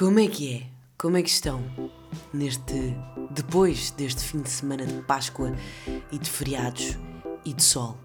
Como 0.00 0.18
é 0.18 0.28
que 0.28 0.54
é? 0.54 0.66
Como 0.96 1.18
é 1.18 1.22
que 1.22 1.28
estão 1.28 1.62
neste 2.32 2.96
depois 3.30 3.90
deste 3.90 4.22
fim 4.22 4.40
de 4.40 4.48
semana 4.48 4.86
de 4.86 5.02
Páscoa 5.02 5.54
e 6.10 6.18
de 6.18 6.30
feriados 6.30 6.96
e 7.44 7.52
de 7.52 7.62
sol? 7.62 7.98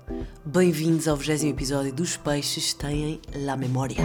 Bem-vindos 0.44 1.08
ao 1.08 1.16
20 1.16 1.47
episódio 1.47 1.94
dos 1.94 2.18
Peixes 2.18 2.73
Têm 2.73 3.21
La 3.34 3.55
Memória. 3.55 3.96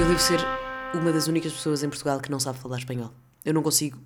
Eu 0.00 0.08
devo 0.08 0.18
ser 0.18 0.40
uma 0.94 1.12
das 1.12 1.28
únicas 1.28 1.52
pessoas 1.52 1.84
em 1.84 1.88
Portugal 1.88 2.18
que 2.18 2.28
não 2.28 2.40
sabe 2.40 2.58
falar 2.58 2.78
espanhol. 2.78 3.12
Eu 3.44 3.54
não 3.54 3.62
consigo 3.62 4.00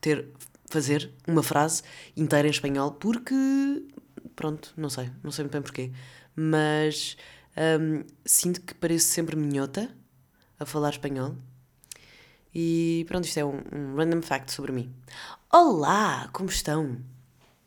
ter 0.00 0.28
fazer 0.72 1.12
uma 1.28 1.42
frase 1.42 1.82
inteira 2.16 2.48
em 2.48 2.50
espanhol 2.50 2.92
porque 2.92 3.34
pronto, 4.34 4.72
não 4.76 4.88
sei, 4.88 5.10
não 5.22 5.30
sei 5.30 5.44
muito 5.44 5.52
bem 5.52 5.62
porquê, 5.62 5.92
mas 6.34 7.16
hum, 7.80 8.04
sinto 8.24 8.60
que 8.62 8.74
pareço 8.74 9.06
sempre 9.08 9.36
minhota 9.36 9.94
a 10.58 10.64
falar 10.64 10.90
espanhol. 10.90 11.36
E 12.54 13.04
pronto, 13.08 13.24
isto 13.24 13.38
é 13.38 13.44
um, 13.44 13.60
um 13.72 13.96
random 13.96 14.22
fact 14.22 14.52
sobre 14.52 14.72
mim. 14.72 14.92
Olá, 15.52 16.28
como 16.32 16.48
estão? 16.48 16.98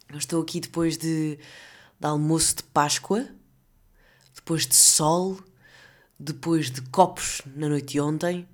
Eu 0.10 0.18
estou 0.18 0.42
aqui 0.42 0.60
depois 0.60 0.98
de, 0.98 1.38
de 2.00 2.08
almoço 2.08 2.58
de 2.58 2.64
Páscoa, 2.64 3.28
depois 4.34 4.66
de 4.66 4.76
sol, 4.76 5.40
depois 6.20 6.72
de 6.72 6.82
copos 6.82 7.42
na 7.56 7.70
noite 7.70 7.94
de 7.94 8.02
ontem, 8.02 8.48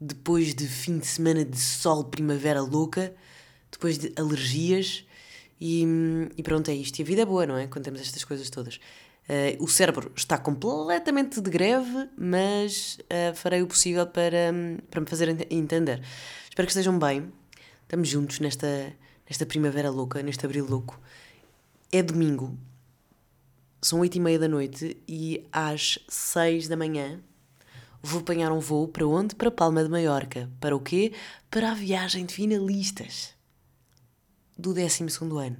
depois 0.00 0.54
de 0.54 0.66
fim 0.66 0.98
de 0.98 1.06
semana 1.06 1.44
de 1.44 1.58
sol, 1.58 2.04
primavera 2.04 2.60
louca, 2.60 3.14
depois 3.72 3.98
de 3.98 4.12
alergias 4.16 5.04
e, 5.60 5.84
e 6.36 6.42
pronto, 6.42 6.70
é 6.70 6.74
isto. 6.74 6.98
E 6.98 7.02
a 7.02 7.04
vida 7.04 7.22
é 7.22 7.24
boa, 7.24 7.46
não 7.46 7.56
é? 7.56 7.66
Quando 7.66 7.84
temos 7.84 8.00
estas 8.00 8.22
coisas 8.24 8.50
todas. 8.50 8.76
Uh, 9.28 9.62
o 9.62 9.68
cérebro 9.68 10.12
está 10.16 10.36
completamente 10.36 11.40
de 11.40 11.48
greve, 11.48 12.08
mas 12.16 12.98
uh, 13.02 13.34
farei 13.34 13.62
o 13.62 13.66
possível 13.66 14.06
para, 14.06 14.52
para 14.90 15.00
me 15.00 15.06
fazer 15.06 15.46
entender. 15.50 16.02
Espero 16.48 16.66
que 16.66 16.72
estejam 16.72 16.98
bem. 16.98 17.32
Estamos 17.82 18.08
juntos 18.08 18.40
nesta, 18.40 18.92
nesta 19.28 19.46
primavera 19.46 19.90
louca, 19.90 20.22
neste 20.22 20.44
abril 20.44 20.66
louco. 20.66 21.00
É 21.92 22.02
domingo, 22.02 22.58
são 23.80 24.00
oito 24.00 24.16
e 24.16 24.20
meia 24.20 24.38
da 24.38 24.48
noite 24.48 24.96
e 25.06 25.46
às 25.52 25.98
seis 26.08 26.66
da 26.66 26.76
manhã 26.76 27.20
vou 28.02 28.20
apanhar 28.20 28.50
um 28.50 28.58
voo 28.58 28.88
para 28.88 29.06
onde? 29.06 29.36
Para 29.36 29.50
Palma 29.50 29.84
de 29.84 29.90
Maiorca. 29.90 30.50
Para 30.58 30.74
o 30.74 30.80
quê? 30.80 31.12
Para 31.50 31.70
a 31.70 31.74
viagem 31.74 32.26
de 32.26 32.34
finalistas 32.34 33.34
do 34.62 34.72
12 34.72 35.04
ano. 35.38 35.56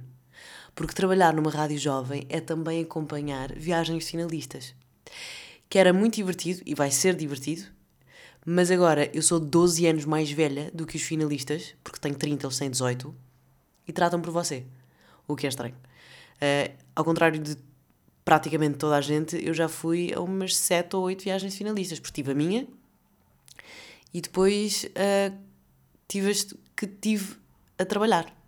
Porque 0.73 0.93
trabalhar 0.93 1.33
numa 1.33 1.51
rádio 1.51 1.77
jovem 1.77 2.25
é 2.29 2.39
também 2.39 2.81
acompanhar 2.81 3.53
viagens 3.53 4.09
finalistas. 4.09 4.73
Que 5.69 5.77
era 5.77 5.91
muito 5.91 6.15
divertido 6.15 6.61
e 6.65 6.73
vai 6.73 6.89
ser 6.89 7.13
divertido, 7.15 7.63
mas 8.45 8.71
agora 8.71 9.11
eu 9.13 9.21
sou 9.21 9.39
12 9.39 9.85
anos 9.85 10.05
mais 10.05 10.31
velha 10.31 10.71
do 10.73 10.85
que 10.85 10.95
os 10.95 11.03
finalistas, 11.03 11.75
porque 11.83 11.99
tenho 11.99 12.15
30, 12.15 12.47
eles 12.47 12.57
têm 12.57 12.71
18, 12.71 13.13
e 13.87 13.91
tratam 13.91 14.21
por 14.21 14.31
você. 14.31 14.65
O 15.27 15.35
que 15.35 15.45
é 15.45 15.49
estranho. 15.49 15.75
Uh, 16.35 16.73
ao 16.95 17.03
contrário 17.03 17.39
de 17.39 17.57
praticamente 18.23 18.77
toda 18.77 18.95
a 18.95 19.01
gente, 19.01 19.35
eu 19.45 19.53
já 19.53 19.67
fui 19.67 20.13
a 20.13 20.21
umas 20.21 20.55
7 20.55 20.95
ou 20.95 21.03
8 21.03 21.23
viagens 21.23 21.55
finalistas, 21.55 21.99
porque 21.99 22.13
tive 22.13 22.31
a 22.31 22.35
minha 22.35 22.67
e 24.13 24.21
depois 24.21 24.85
uh, 24.85 25.37
tive 26.07 26.33
que 26.75 26.87
tive 26.87 27.35
a 27.77 27.85
trabalhar 27.85 28.42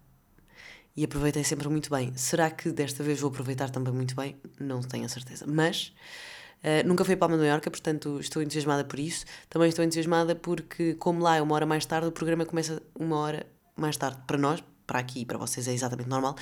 e 0.95 1.03
aproveitei 1.03 1.43
sempre 1.43 1.67
muito 1.67 1.89
bem. 1.89 2.15
Será 2.15 2.49
que 2.49 2.71
desta 2.71 3.03
vez 3.03 3.19
vou 3.19 3.29
aproveitar 3.29 3.69
também 3.69 3.93
muito 3.93 4.15
bem? 4.15 4.35
Não 4.59 4.81
tenho 4.81 5.05
a 5.05 5.09
certeza. 5.09 5.45
Mas 5.47 5.93
uh, 6.63 6.87
nunca 6.87 7.03
fui 7.03 7.15
a 7.15 7.17
Palma 7.17 7.35
de 7.35 7.43
Mallorca, 7.43 7.69
portanto 7.69 8.19
estou 8.19 8.41
entusiasmada 8.41 8.83
por 8.85 8.99
isso. 8.99 9.25
Também 9.49 9.67
estou 9.67 9.83
entusiasmada 9.83 10.35
porque, 10.35 10.93
como 10.95 11.21
lá 11.21 11.35
é 11.35 11.41
uma 11.41 11.53
hora 11.55 11.65
mais 11.65 11.85
tarde, 11.85 12.07
o 12.07 12.11
programa 12.11 12.45
começa 12.45 12.81
uma 12.97 13.17
hora 13.17 13.45
mais 13.75 13.97
tarde 13.97 14.19
para 14.25 14.37
nós. 14.37 14.63
Para 14.87 14.99
aqui 14.99 15.21
e 15.21 15.25
para 15.25 15.39
vocês 15.39 15.67
é 15.67 15.73
exatamente 15.73 16.07
normal, 16.07 16.35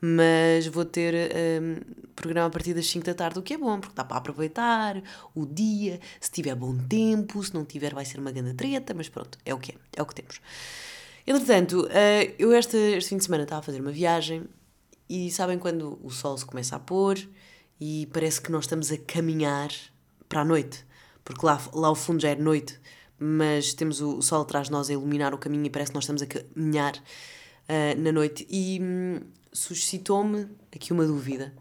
mas 0.00 0.68
vou 0.68 0.84
ter 0.84 1.12
um, 1.12 1.72
ehm, 1.72 1.80
programa 2.14 2.46
a 2.46 2.50
partir 2.50 2.72
das 2.72 2.86
5 2.86 3.04
da 3.04 3.12
tarde, 3.12 3.40
o 3.40 3.42
que 3.42 3.54
é 3.54 3.58
bom, 3.58 3.80
porque 3.80 3.96
dá 3.96 4.04
para 4.04 4.18
aproveitar 4.18 5.02
o 5.34 5.44
dia, 5.44 5.98
se 6.20 6.30
tiver 6.30 6.54
bom 6.54 6.78
tempo, 6.78 7.42
se 7.42 7.52
não 7.52 7.64
tiver 7.64 7.92
vai 7.92 8.04
ser 8.04 8.20
uma 8.20 8.30
grande 8.30 8.54
treta, 8.54 8.94
mas 8.94 9.08
pronto, 9.08 9.36
é 9.44 9.52
o 9.52 9.58
que 9.58 9.72
é, 9.72 9.74
é 9.96 10.00
o 10.02 10.06
que 10.06 10.14
temos. 10.14 10.40
Entretanto, 11.30 11.82
uh, 11.82 12.34
eu 12.38 12.54
este, 12.54 12.78
este 12.96 13.10
fim 13.10 13.18
de 13.18 13.24
semana 13.24 13.42
estava 13.42 13.58
a 13.58 13.62
fazer 13.62 13.82
uma 13.82 13.92
viagem 13.92 14.44
e 15.06 15.30
sabem 15.30 15.58
quando 15.58 16.00
o 16.02 16.08
sol 16.08 16.38
se 16.38 16.46
começa 16.46 16.74
a 16.74 16.78
pôr 16.78 17.18
e 17.78 18.08
parece 18.14 18.40
que 18.40 18.50
nós 18.50 18.64
estamos 18.64 18.90
a 18.90 18.96
caminhar 18.96 19.68
para 20.26 20.40
a 20.40 20.44
noite, 20.44 20.86
porque 21.22 21.44
lá, 21.44 21.60
lá 21.74 21.88
ao 21.88 21.94
fundo 21.94 22.22
já 22.22 22.30
é 22.30 22.34
noite, 22.34 22.80
mas 23.18 23.74
temos 23.74 24.00
o, 24.00 24.16
o 24.16 24.22
sol 24.22 24.40
atrás 24.40 24.68
de 24.68 24.72
nós 24.72 24.88
a 24.88 24.94
iluminar 24.94 25.34
o 25.34 25.38
caminho 25.38 25.66
e 25.66 25.68
parece 25.68 25.90
que 25.90 25.96
nós 25.96 26.04
estamos 26.04 26.22
a 26.22 26.26
caminhar 26.26 26.96
uh, 26.96 28.00
na 28.00 28.10
noite. 28.10 28.46
E 28.48 28.80
hum, 28.80 29.20
suscitou-me 29.52 30.48
aqui 30.74 30.94
uma 30.94 31.04
dúvida, 31.04 31.52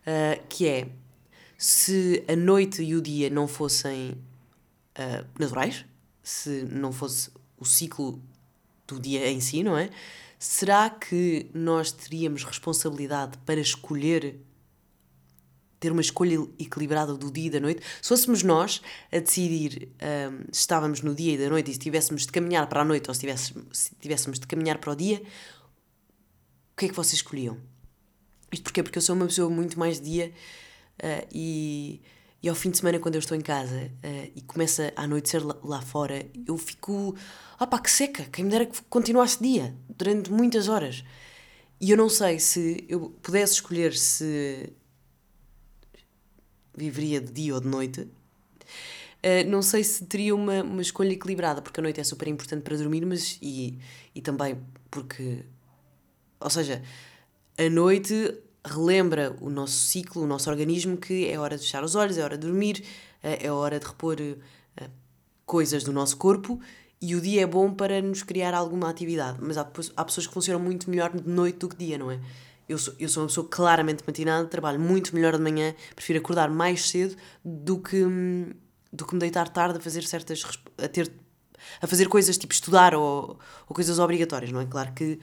uh, 0.00 0.42
que 0.48 0.66
é 0.66 0.88
se 1.58 2.24
a 2.26 2.34
noite 2.34 2.82
e 2.82 2.94
o 2.94 3.02
dia 3.02 3.28
não 3.28 3.46
fossem 3.46 4.16
naturais, 5.38 5.84
se 6.22 6.62
não 6.62 6.90
fosse 6.90 7.30
o 7.58 7.66
ciclo 7.66 8.22
do 8.86 9.00
dia 9.00 9.28
em 9.30 9.40
si, 9.40 9.62
não 9.62 9.76
é? 9.76 9.90
Será 10.38 10.90
que 10.90 11.50
nós 11.54 11.90
teríamos 11.90 12.44
responsabilidade 12.44 13.38
para 13.38 13.60
escolher 13.60 14.40
ter 15.80 15.92
uma 15.92 16.00
escolha 16.00 16.38
equilibrada 16.58 17.14
do 17.14 17.30
dia 17.30 17.46
e 17.46 17.50
da 17.50 17.60
noite? 17.60 17.82
Se 18.00 18.08
fôssemos 18.08 18.42
nós 18.42 18.82
a 19.12 19.18
decidir 19.18 19.88
um, 20.02 20.44
se 20.52 20.60
estávamos 20.60 21.02
no 21.02 21.14
dia 21.14 21.34
e 21.34 21.38
da 21.38 21.48
noite 21.48 21.70
e 21.70 21.74
se 21.74 21.78
tivéssemos 21.78 22.26
de 22.26 22.32
caminhar 22.32 22.66
para 22.68 22.82
a 22.82 22.84
noite 22.84 23.08
ou 23.08 23.14
se 23.14 23.20
tivéssemos, 23.20 23.64
se 23.72 23.94
tivéssemos 23.96 24.38
de 24.38 24.46
caminhar 24.46 24.78
para 24.78 24.92
o 24.92 24.96
dia, 24.96 25.22
o 26.72 26.76
que 26.76 26.86
é 26.86 26.88
que 26.88 26.94
vocês 26.94 27.14
escolhiam? 27.14 27.58
Isto 28.50 28.64
porquê? 28.64 28.82
Porque 28.82 28.98
eu 28.98 29.02
sou 29.02 29.14
uma 29.14 29.26
pessoa 29.26 29.50
muito 29.50 29.78
mais 29.78 30.00
dia 30.00 30.32
uh, 31.02 31.26
e, 31.32 32.00
e 32.44 32.48
ao 32.50 32.54
fim 32.54 32.70
de 32.70 32.76
semana, 32.76 32.98
quando 32.98 33.14
eu 33.14 33.20
estou 33.20 33.34
em 33.34 33.40
casa 33.40 33.90
uh, 34.04 34.32
e 34.36 34.42
começa 34.42 34.92
a 34.96 35.04
anoitecer 35.04 35.42
lá, 35.42 35.56
lá 35.64 35.80
fora, 35.80 36.26
eu 36.46 36.58
fico 36.58 37.16
ah 37.58 37.66
pá, 37.66 37.78
que 37.78 37.90
seca, 37.90 38.24
quem 38.24 38.44
me 38.44 38.50
dera 38.50 38.66
que 38.66 38.82
continuasse 38.82 39.42
dia, 39.42 39.74
durante 39.88 40.30
muitas 40.30 40.68
horas. 40.68 41.02
E 41.80 41.90
eu 41.90 41.96
não 41.96 42.10
sei 42.10 42.38
se 42.38 42.84
eu 42.86 43.08
pudesse 43.22 43.54
escolher 43.54 43.96
se 43.96 44.74
viveria 46.76 47.18
de 47.18 47.32
dia 47.32 47.54
ou 47.54 47.62
de 47.62 47.66
noite. 47.66 48.00
Uh, 48.02 49.48
não 49.48 49.62
sei 49.62 49.82
se 49.82 50.04
teria 50.04 50.34
uma, 50.34 50.62
uma 50.62 50.82
escolha 50.82 51.14
equilibrada, 51.14 51.62
porque 51.62 51.80
a 51.80 51.82
noite 51.82 51.98
é 51.98 52.04
super 52.04 52.28
importante 52.28 52.60
para 52.60 52.76
dormir, 52.76 53.06
mas 53.06 53.38
e, 53.40 53.78
e 54.14 54.20
também 54.20 54.58
porque. 54.90 55.46
Ou 56.38 56.50
seja, 56.50 56.82
a 57.56 57.70
noite 57.70 58.38
relembra 58.64 59.36
o 59.40 59.50
nosso 59.50 59.74
ciclo, 59.74 60.22
o 60.22 60.26
nosso 60.26 60.48
organismo, 60.48 60.96
que 60.96 61.28
é 61.28 61.38
hora 61.38 61.56
de 61.56 61.62
fechar 61.62 61.84
os 61.84 61.94
olhos, 61.94 62.16
é 62.16 62.24
hora 62.24 62.38
de 62.38 62.46
dormir, 62.46 62.84
uh, 63.22 63.36
é 63.40 63.50
hora 63.50 63.78
de 63.78 63.86
repor 63.86 64.16
uh, 64.20 64.90
coisas 65.44 65.84
do 65.84 65.92
nosso 65.92 66.16
corpo 66.16 66.60
e 67.00 67.14
o 67.14 67.20
dia 67.20 67.42
é 67.42 67.46
bom 67.46 67.72
para 67.72 68.00
nos 68.00 68.22
criar 68.22 68.54
alguma 68.54 68.88
atividade, 68.88 69.38
mas 69.40 69.58
há, 69.58 69.70
há 69.96 70.04
pessoas 70.04 70.26
que 70.26 70.32
funcionam 70.32 70.62
muito 70.62 70.88
melhor 70.88 71.12
de 71.12 71.28
noite 71.28 71.58
do 71.58 71.68
que 71.68 71.76
dia, 71.76 71.98
não 71.98 72.10
é? 72.10 72.18
Eu 72.66 72.78
sou, 72.78 72.94
eu 72.98 73.10
sou 73.10 73.22
uma 73.22 73.26
pessoa 73.28 73.46
claramente 73.46 74.02
matinada, 74.06 74.48
trabalho 74.48 74.80
muito 74.80 75.14
melhor 75.14 75.36
de 75.36 75.42
manhã, 75.42 75.74
prefiro 75.94 76.18
acordar 76.18 76.48
mais 76.48 76.88
cedo 76.88 77.14
do 77.44 77.78
que, 77.78 78.02
do 78.90 79.04
que 79.04 79.14
me 79.14 79.20
deitar 79.20 79.48
tarde 79.50 79.78
a 79.78 79.80
fazer 79.82 80.02
certas. 80.04 80.42
a, 80.78 80.88
ter, 80.88 81.12
a 81.82 81.86
fazer 81.86 82.08
coisas 82.08 82.38
tipo 82.38 82.54
estudar 82.54 82.94
ou, 82.94 83.38
ou 83.68 83.74
coisas 83.74 83.98
obrigatórias, 83.98 84.50
não 84.50 84.62
é? 84.62 84.66
Claro 84.66 84.94
que 84.94 85.20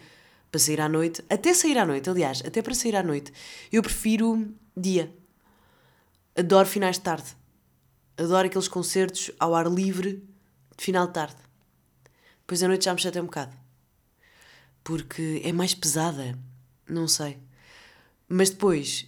para 0.52 0.60
sair 0.60 0.82
à 0.82 0.90
noite, 0.90 1.24
até 1.30 1.54
sair 1.54 1.78
à 1.78 1.86
noite, 1.86 2.10
aliás, 2.10 2.44
até 2.46 2.62
para 2.62 2.74
sair 2.74 2.96
à 2.96 3.04
noite, 3.04 3.32
eu 3.72 3.82
prefiro 3.82 4.54
dia. 4.76 5.16
Adoro 6.36 6.68
finais 6.68 6.98
de 6.98 7.04
tarde. 7.04 7.36
Adoro 8.18 8.48
aqueles 8.48 8.68
concertos 8.68 9.32
ao 9.40 9.56
ar 9.56 9.68
livre 9.68 10.24
de 10.78 10.84
final 10.84 11.08
de 11.08 11.14
tarde. 11.14 11.38
Depois 12.42 12.62
a 12.62 12.68
noite 12.68 12.86
já 12.86 12.94
me 12.94 13.00
chateia 13.00 13.24
um 13.24 13.28
bocado. 13.28 13.56
Porque 14.84 15.42
é 15.44 15.54
mais 15.54 15.74
pesada. 15.74 16.38
Não 16.88 17.08
sei. 17.08 17.38
Mas 18.28 18.50
depois, 18.50 19.08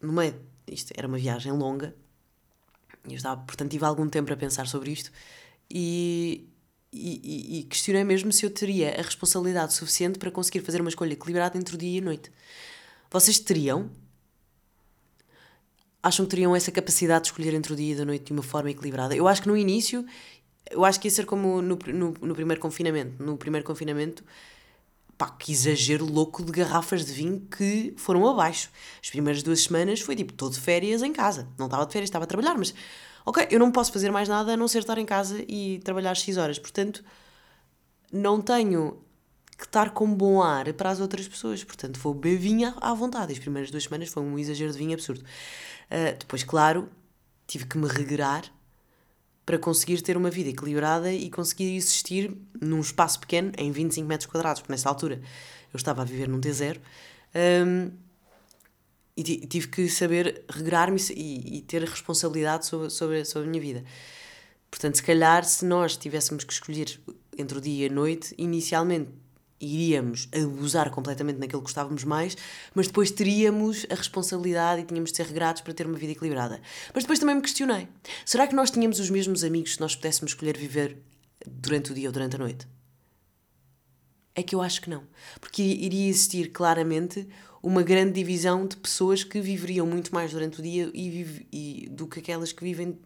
no 0.00 0.12
meio. 0.12 0.40
Isto 0.66 0.92
era 0.96 1.06
uma 1.06 1.18
viagem 1.18 1.52
longa. 1.52 1.94
Eu 3.04 3.16
estava, 3.16 3.40
portanto, 3.42 3.70
tive 3.70 3.84
algum 3.84 4.08
tempo 4.08 4.32
a 4.32 4.36
pensar 4.36 4.66
sobre 4.66 4.92
isto. 4.92 5.10
E, 5.70 6.48
e, 6.92 7.58
e, 7.60 7.62
questionei 7.64 8.02
mesmo 8.02 8.32
se 8.32 8.44
eu 8.44 8.50
teria 8.50 8.98
a 8.98 9.02
responsabilidade 9.02 9.74
suficiente 9.74 10.18
para 10.18 10.30
conseguir 10.30 10.60
fazer 10.60 10.80
uma 10.80 10.90
escolha 10.90 11.12
equilibrada 11.12 11.56
entre 11.56 11.74
o 11.74 11.78
dia 11.78 11.98
e 11.98 12.02
a 12.02 12.04
noite. 12.04 12.32
Vocês 13.10 13.38
teriam? 13.38 13.90
Acham 16.02 16.24
que 16.24 16.30
teriam 16.30 16.56
essa 16.56 16.72
capacidade 16.72 17.24
de 17.24 17.30
escolher 17.30 17.54
entre 17.54 17.72
o 17.72 17.76
dia 17.76 17.94
e 17.94 18.00
a 18.00 18.04
noite 18.04 18.24
de 18.24 18.32
uma 18.32 18.42
forma 18.42 18.70
equilibrada? 18.70 19.14
Eu 19.14 19.28
acho 19.28 19.42
que 19.42 19.48
no 19.48 19.56
início 19.56 20.04
eu 20.70 20.84
acho 20.84 21.00
que 21.00 21.08
ia 21.08 21.12
ser 21.12 21.26
como 21.26 21.60
no, 21.60 21.78
no, 21.86 22.14
no 22.20 22.34
primeiro 22.34 22.60
confinamento. 22.60 23.22
No 23.22 23.36
primeiro 23.36 23.66
confinamento 23.66 24.24
pá, 25.18 25.28
que 25.28 25.52
exagero 25.52 26.04
louco 26.04 26.42
de 26.42 26.50
garrafas 26.50 27.04
de 27.04 27.12
vinho 27.12 27.46
que 27.56 27.92
foram 27.96 28.26
abaixo. 28.26 28.70
As 29.02 29.10
primeiras 29.10 29.42
duas 29.42 29.62
semanas 29.62 30.00
foi 30.00 30.16
tipo, 30.16 30.32
todo 30.32 30.52
de 30.54 30.60
férias 30.60 31.02
em 31.02 31.12
casa. 31.12 31.48
Não 31.58 31.66
estava 31.66 31.84
de 31.84 31.92
férias, 31.92 32.08
estava 32.08 32.24
a 32.24 32.26
trabalhar, 32.26 32.56
mas 32.56 32.74
ok, 33.24 33.48
eu 33.50 33.58
não 33.58 33.70
posso 33.70 33.92
fazer 33.92 34.10
mais 34.10 34.28
nada 34.28 34.54
a 34.54 34.56
não 34.56 34.68
ser 34.68 34.78
estar 34.78 34.98
em 34.98 35.06
casa 35.06 35.44
e 35.48 35.80
trabalhar 35.84 36.14
X 36.14 36.36
horas. 36.36 36.58
Portanto, 36.58 37.04
não 38.12 38.40
tenho 38.40 39.02
que 39.56 39.64
estar 39.64 39.90
com 39.90 40.12
bom 40.12 40.42
ar 40.42 40.72
para 40.72 40.90
as 40.90 41.00
outras 41.00 41.28
pessoas. 41.28 41.62
Portanto, 41.62 41.98
vou 42.00 42.14
beber 42.14 42.38
vinho 42.38 42.74
à 42.80 42.94
vontade. 42.94 43.32
As 43.32 43.38
primeiras 43.38 43.70
duas 43.70 43.84
semanas 43.84 44.08
foi 44.08 44.22
um 44.22 44.38
exagero 44.38 44.72
de 44.72 44.78
vinho 44.78 44.94
absurdo. 44.94 45.20
Uh, 45.20 46.18
depois, 46.18 46.42
claro, 46.42 46.88
tive 47.46 47.66
que 47.66 47.76
me 47.76 47.86
regrar 47.86 48.44
para 49.44 49.58
conseguir 49.58 50.00
ter 50.00 50.16
uma 50.16 50.30
vida 50.30 50.48
equilibrada 50.48 51.12
e 51.12 51.28
conseguir 51.28 51.74
existir 51.74 52.36
num 52.60 52.80
espaço 52.80 53.18
pequeno, 53.18 53.52
em 53.58 53.72
25 53.72 54.06
metros 54.06 54.30
quadrados, 54.30 54.60
porque 54.62 54.72
nessa 54.72 54.88
altura 54.88 55.20
eu 55.72 55.76
estava 55.76 56.02
a 56.02 56.04
viver 56.04 56.28
num 56.28 56.40
T0. 56.40 56.78
Um, 57.34 57.90
e 59.16 59.22
tive 59.46 59.68
que 59.68 59.88
saber 59.88 60.44
regrar-me 60.48 61.00
e, 61.10 61.58
e, 61.58 61.62
ter 61.62 61.82
responsabilidade 61.82 62.66
sobre, 62.66 62.90
sobre, 62.90 63.24
sobre 63.24 63.48
a 63.48 63.50
minha 63.50 63.62
vida. 63.62 63.84
Portanto, 64.70 64.96
se 64.96 65.02
calhar, 65.02 65.44
se 65.44 65.64
nós 65.64 65.96
tivéssemos 65.96 66.44
que 66.44 66.52
escolher 66.52 66.98
entre 67.36 67.58
o 67.58 67.60
dia 67.60 67.86
e 67.86 67.90
a 67.90 67.92
noite, 67.92 68.34
inicialmente 68.38 69.10
iríamos 69.60 70.28
abusar 70.32 70.90
completamente 70.90 71.38
naquilo 71.38 71.60
que 71.60 71.66
gostávamos 71.66 72.02
mais, 72.04 72.36
mas 72.74 72.86
depois 72.86 73.10
teríamos 73.10 73.86
a 73.90 73.94
responsabilidade 73.94 74.80
e 74.80 74.84
tínhamos 74.84 75.10
de 75.10 75.18
ser 75.18 75.26
regrados 75.26 75.60
para 75.60 75.74
ter 75.74 75.86
uma 75.86 75.98
vida 75.98 76.12
equilibrada. 76.12 76.60
Mas 76.94 77.04
depois 77.04 77.18
também 77.18 77.34
me 77.34 77.42
questionei: 77.42 77.88
será 78.24 78.46
que 78.46 78.54
nós 78.54 78.70
tínhamos 78.70 78.98
os 78.98 79.10
mesmos 79.10 79.44
amigos 79.44 79.74
se 79.74 79.80
nós 79.80 79.94
pudéssemos 79.94 80.32
escolher 80.32 80.56
viver 80.56 80.96
durante 81.46 81.92
o 81.92 81.94
dia 81.94 82.08
ou 82.08 82.12
durante 82.12 82.36
a 82.36 82.38
noite? 82.38 82.66
É 84.34 84.42
que 84.42 84.54
eu 84.54 84.62
acho 84.62 84.80
que 84.80 84.90
não. 84.90 85.04
Porque 85.40 85.62
iria 85.62 86.08
existir 86.08 86.50
claramente 86.50 87.26
uma 87.62 87.82
grande 87.82 88.12
divisão 88.12 88.66
de 88.66 88.76
pessoas 88.76 89.22
que 89.22 89.40
viveriam 89.40 89.86
muito 89.86 90.14
mais 90.14 90.32
durante 90.32 90.60
o 90.60 90.62
dia 90.62 90.90
e, 90.94 91.46
e 91.52 91.88
do 91.90 92.06
que 92.06 92.20
aquelas 92.20 92.52
que 92.52 92.64
vivem. 92.64 92.98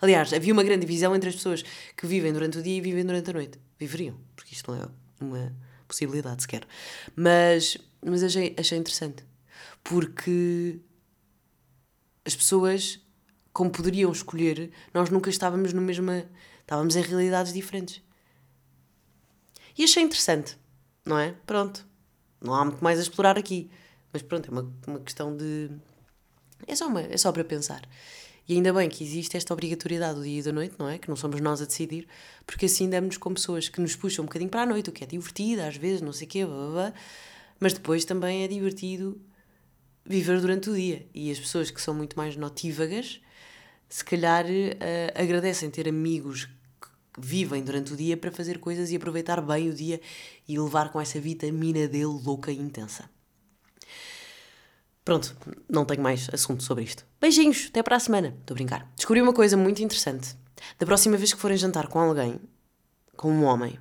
Aliás, 0.00 0.32
havia 0.32 0.52
uma 0.52 0.64
grande 0.64 0.80
divisão 0.80 1.14
entre 1.14 1.28
as 1.28 1.36
pessoas 1.36 1.62
que 1.96 2.06
vivem 2.06 2.32
durante 2.32 2.58
o 2.58 2.62
dia 2.62 2.76
e 2.76 2.80
vivem 2.80 3.04
durante 3.04 3.30
a 3.30 3.32
noite. 3.32 3.58
Viveriam, 3.78 4.18
porque 4.34 4.54
isto 4.54 4.72
não 4.72 4.82
é 4.82 4.88
uma 5.20 5.56
possibilidade 5.86 6.42
sequer. 6.42 6.66
Mas, 7.14 7.78
mas 8.04 8.22
achei, 8.22 8.54
achei 8.58 8.78
interessante. 8.78 9.24
Porque 9.84 10.80
as 12.24 12.34
pessoas, 12.34 13.00
como 13.52 13.70
poderiam 13.70 14.10
escolher, 14.10 14.70
nós 14.92 15.10
nunca 15.10 15.30
estávamos 15.30 15.72
no 15.72 15.80
mesmo. 15.80 16.10
Estávamos 16.60 16.96
em 16.96 17.02
realidades 17.02 17.52
diferentes. 17.52 18.02
E 19.76 19.84
achei 19.84 20.02
interessante, 20.02 20.58
não 21.04 21.18
é? 21.18 21.34
Pronto. 21.46 21.86
Não 22.40 22.54
há 22.54 22.64
muito 22.64 22.82
mais 22.82 22.98
a 22.98 23.02
explorar 23.02 23.38
aqui. 23.38 23.70
Mas 24.12 24.22
pronto, 24.22 24.48
é 24.48 24.50
uma, 24.50 24.72
uma 24.86 25.00
questão 25.00 25.36
de. 25.36 25.70
É 26.66 26.74
só, 26.74 26.88
uma, 26.88 27.00
é 27.00 27.16
só 27.16 27.30
para 27.32 27.44
pensar. 27.44 27.82
E 28.48 28.54
ainda 28.54 28.72
bem 28.72 28.88
que 28.88 29.04
existe 29.04 29.36
esta 29.36 29.52
obrigatoriedade 29.54 30.16
do 30.16 30.24
dia 30.24 30.40
e 30.40 30.42
da 30.42 30.52
noite, 30.52 30.74
não 30.78 30.88
é? 30.88 30.98
Que 30.98 31.08
não 31.08 31.14
somos 31.14 31.40
nós 31.40 31.62
a 31.62 31.66
decidir, 31.66 32.08
porque 32.44 32.66
assim 32.66 32.90
damos 32.90 33.16
com 33.16 33.32
pessoas 33.32 33.68
que 33.68 33.80
nos 33.80 33.94
puxam 33.94 34.24
um 34.24 34.26
bocadinho 34.26 34.50
para 34.50 34.62
a 34.62 34.66
noite, 34.66 34.90
o 34.90 34.92
que 34.92 35.04
é 35.04 35.06
divertido, 35.06 35.62
às 35.62 35.76
vezes, 35.76 36.00
não 36.00 36.12
sei 36.12 36.26
o 36.26 36.30
quê, 36.30 36.44
blá, 36.44 36.56
blá, 36.56 36.70
blá, 36.70 36.94
mas 37.60 37.74
depois 37.74 38.04
também 38.04 38.42
é 38.42 38.48
divertido 38.48 39.20
viver 40.04 40.40
durante 40.40 40.68
o 40.68 40.74
dia. 40.74 41.06
E 41.14 41.30
as 41.30 41.38
pessoas 41.38 41.70
que 41.70 41.80
são 41.80 41.94
muito 41.94 42.16
mais 42.16 42.34
notívagas, 42.34 43.20
se 43.88 44.04
calhar 44.04 44.44
uh, 44.44 45.22
agradecem 45.22 45.70
ter 45.70 45.88
amigos 45.88 46.48
vivem 47.20 47.62
durante 47.62 47.92
o 47.92 47.96
dia 47.96 48.16
para 48.16 48.30
fazer 48.30 48.58
coisas 48.58 48.90
e 48.90 48.96
aproveitar 48.96 49.40
bem 49.40 49.68
o 49.68 49.74
dia 49.74 50.00
e 50.48 50.58
levar 50.58 50.90
com 50.90 51.00
essa 51.00 51.20
vitamina 51.20 51.86
dele 51.86 52.04
louca 52.04 52.50
e 52.50 52.58
intensa. 52.58 53.08
Pronto, 55.04 55.36
não 55.68 55.84
tenho 55.84 56.02
mais 56.02 56.28
assunto 56.32 56.62
sobre 56.62 56.84
isto. 56.84 57.06
Beijinhos, 57.20 57.66
até 57.68 57.82
para 57.82 57.96
a 57.96 58.00
semana. 58.00 58.28
Estou 58.40 58.54
a 58.54 58.56
brincar. 58.56 58.92
Descobri 58.94 59.20
uma 59.20 59.32
coisa 59.32 59.56
muito 59.56 59.82
interessante. 59.82 60.36
Da 60.78 60.86
próxima 60.86 61.16
vez 61.16 61.32
que 61.32 61.40
forem 61.40 61.56
jantar 61.56 61.88
com 61.88 61.98
alguém, 61.98 62.38
com 63.16 63.32
um 63.32 63.44
homem, 63.44 63.78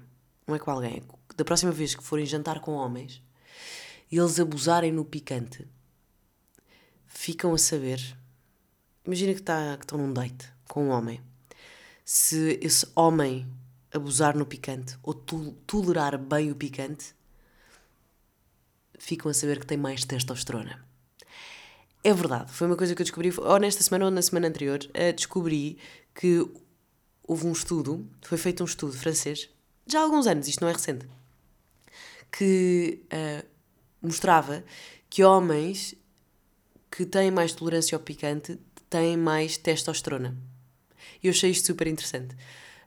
não 0.48 0.56
é 0.56 0.60
com 0.60 0.72
alguém, 0.72 0.98
é 0.98 1.36
da 1.36 1.46
próxima 1.46 1.72
vez 1.72 1.94
que 1.94 2.04
forem 2.04 2.26
jantar 2.26 2.60
com 2.60 2.72
homens 2.74 3.22
e 4.12 4.18
eles 4.18 4.40
abusarem 4.40 4.92
no 4.92 5.06
picante, 5.06 5.68
ficam 7.06 7.54
a 7.54 7.58
saber. 7.58 8.18
Imagina 9.06 9.34
que, 9.34 9.42
tá, 9.42 9.78
que 9.78 9.84
estão 9.84 9.98
num 9.98 10.12
date 10.12 10.52
com 10.68 10.86
um 10.86 10.90
homem. 10.90 11.22
Se 12.12 12.58
esse 12.60 12.88
homem 12.96 13.48
abusar 13.94 14.36
no 14.36 14.44
picante 14.44 14.98
ou 15.04 15.14
tolerar 15.14 16.18
bem 16.18 16.50
o 16.50 16.56
picante, 16.56 17.14
ficam 18.98 19.30
a 19.30 19.34
saber 19.36 19.60
que 19.60 19.68
tem 19.68 19.78
mais 19.78 20.06
testosterona. 20.06 20.84
É 22.04 22.12
verdade, 22.12 22.52
foi 22.52 22.66
uma 22.66 22.76
coisa 22.76 22.96
que 22.96 23.04
eu 23.04 23.06
descobri, 23.06 23.32
ou 23.38 23.60
nesta 23.60 23.84
semana 23.84 24.06
ou 24.06 24.12
na 24.12 24.24
semana 24.24 24.48
anterior, 24.48 24.80
uh, 24.86 25.14
descobri 25.14 25.78
que 26.16 26.44
houve 27.22 27.46
um 27.46 27.52
estudo, 27.52 28.10
foi 28.24 28.40
feito 28.40 28.64
um 28.64 28.66
estudo 28.66 28.94
francês, 28.94 29.48
já 29.86 30.00
há 30.00 30.02
alguns 30.02 30.26
anos, 30.26 30.48
isto 30.48 30.62
não 30.62 30.70
é 30.70 30.74
recente, 30.74 31.08
que 32.32 33.04
uh, 33.14 33.46
mostrava 34.02 34.64
que 35.12 35.24
homens 35.24 35.94
que 36.90 37.06
têm 37.06 37.30
mais 37.30 37.54
tolerância 37.54 37.96
ao 37.96 38.02
picante 38.02 38.60
têm 38.90 39.16
mais 39.16 39.58
testosterona. 39.58 40.49
E 41.22 41.28
eu 41.28 41.32
achei 41.32 41.52
isto 41.52 41.68
super 41.68 41.88
interessante. 41.88 42.36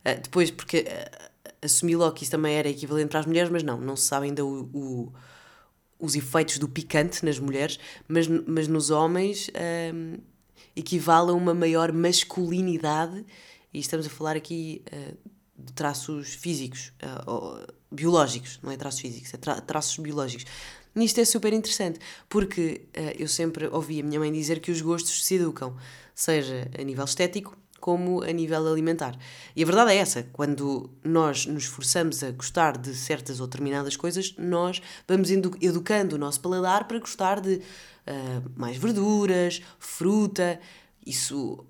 Uh, 0.05 0.21
depois, 0.21 0.51
porque 0.51 0.79
uh, 0.79 1.31
assumi 1.61 1.95
logo 1.95 2.13
que 2.13 2.23
isso 2.23 2.31
também 2.31 2.55
era 2.55 2.69
equivalente 2.69 3.09
para 3.09 3.19
as 3.19 3.25
mulheres, 3.25 3.49
mas 3.51 3.63
não, 3.63 3.79
não 3.79 3.95
se 3.95 4.05
sabe 4.07 4.27
ainda 4.27 4.45
o, 4.45 4.69
o 4.73 5.13
os 6.03 6.15
efeitos 6.15 6.57
do 6.57 6.67
picante 6.67 7.23
nas 7.23 7.39
mulheres, 7.39 7.79
mas, 8.09 8.27
mas 8.27 8.67
nos 8.67 8.89
homens 8.89 9.49
um, 9.93 10.17
equivale 10.75 11.31
a 11.31 11.33
uma 11.33 11.53
maior 11.53 11.93
masculinidade, 11.93 13.25
e 13.73 13.79
estamos 13.79 14.05
a 14.05 14.09
falar 14.09 14.35
aqui 14.35 14.83
uh, 14.91 15.17
de 15.57 15.71
traços 15.71 16.33
físicos, 16.33 16.91
uh, 17.01 17.31
ou, 17.31 17.67
biológicos, 17.89 18.59
não 18.61 18.69
é 18.69 18.75
traços 18.75 18.99
físicos, 18.99 19.33
é 19.33 19.37
tra 19.37 19.61
traços 19.61 19.97
biológicos. 19.97 20.45
E 20.93 21.05
isto 21.05 21.21
é 21.21 21.25
super 21.25 21.53
interessante, 21.53 21.99
porque 22.27 22.85
uh, 22.97 23.15
eu 23.17 23.29
sempre 23.29 23.67
ouvi 23.67 24.01
a 24.01 24.03
minha 24.03 24.19
mãe 24.19 24.31
dizer 24.31 24.59
que 24.59 24.71
os 24.71 24.81
gostos 24.81 25.23
se 25.23 25.35
educam, 25.35 25.77
seja 26.13 26.69
a 26.77 26.83
nível 26.83 27.05
estético, 27.05 27.57
como 27.83 28.23
a 28.23 28.31
nível 28.31 28.65
alimentar. 28.65 29.13
E 29.53 29.61
a 29.61 29.65
verdade 29.65 29.91
é 29.91 29.97
essa: 29.97 30.23
quando 30.31 30.89
nós 31.03 31.45
nos 31.45 31.65
forçamos 31.65 32.23
a 32.23 32.31
gostar 32.31 32.77
de 32.77 32.95
certas 32.95 33.41
ou 33.41 33.45
determinadas 33.45 33.97
coisas, 33.97 34.33
nós 34.37 34.81
vamos 35.05 35.29
educando 35.29 36.15
o 36.15 36.17
nosso 36.17 36.39
paladar 36.39 36.87
para 36.87 36.97
gostar 36.97 37.41
de 37.41 37.55
uh, 37.55 38.51
mais 38.55 38.77
verduras, 38.77 39.61
fruta. 39.77 40.61
Isso. 41.05 41.65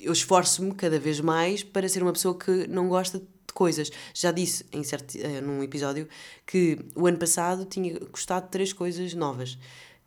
Eu 0.00 0.12
esforço-me 0.12 0.74
cada 0.74 0.98
vez 0.98 1.20
mais 1.20 1.62
para 1.62 1.88
ser 1.88 2.02
uma 2.02 2.12
pessoa 2.12 2.36
que 2.36 2.66
não 2.66 2.88
gosta 2.88 3.20
de 3.20 3.54
coisas. 3.54 3.92
Já 4.12 4.32
disse 4.32 4.66
em 4.72 4.82
certo, 4.82 5.16
uh, 5.16 5.40
num 5.40 5.62
episódio 5.62 6.08
que 6.44 6.76
o 6.96 7.06
ano 7.06 7.18
passado 7.18 7.64
tinha 7.66 8.00
gostado 8.10 8.46
de 8.46 8.50
três 8.50 8.72
coisas 8.72 9.14
novas. 9.14 9.56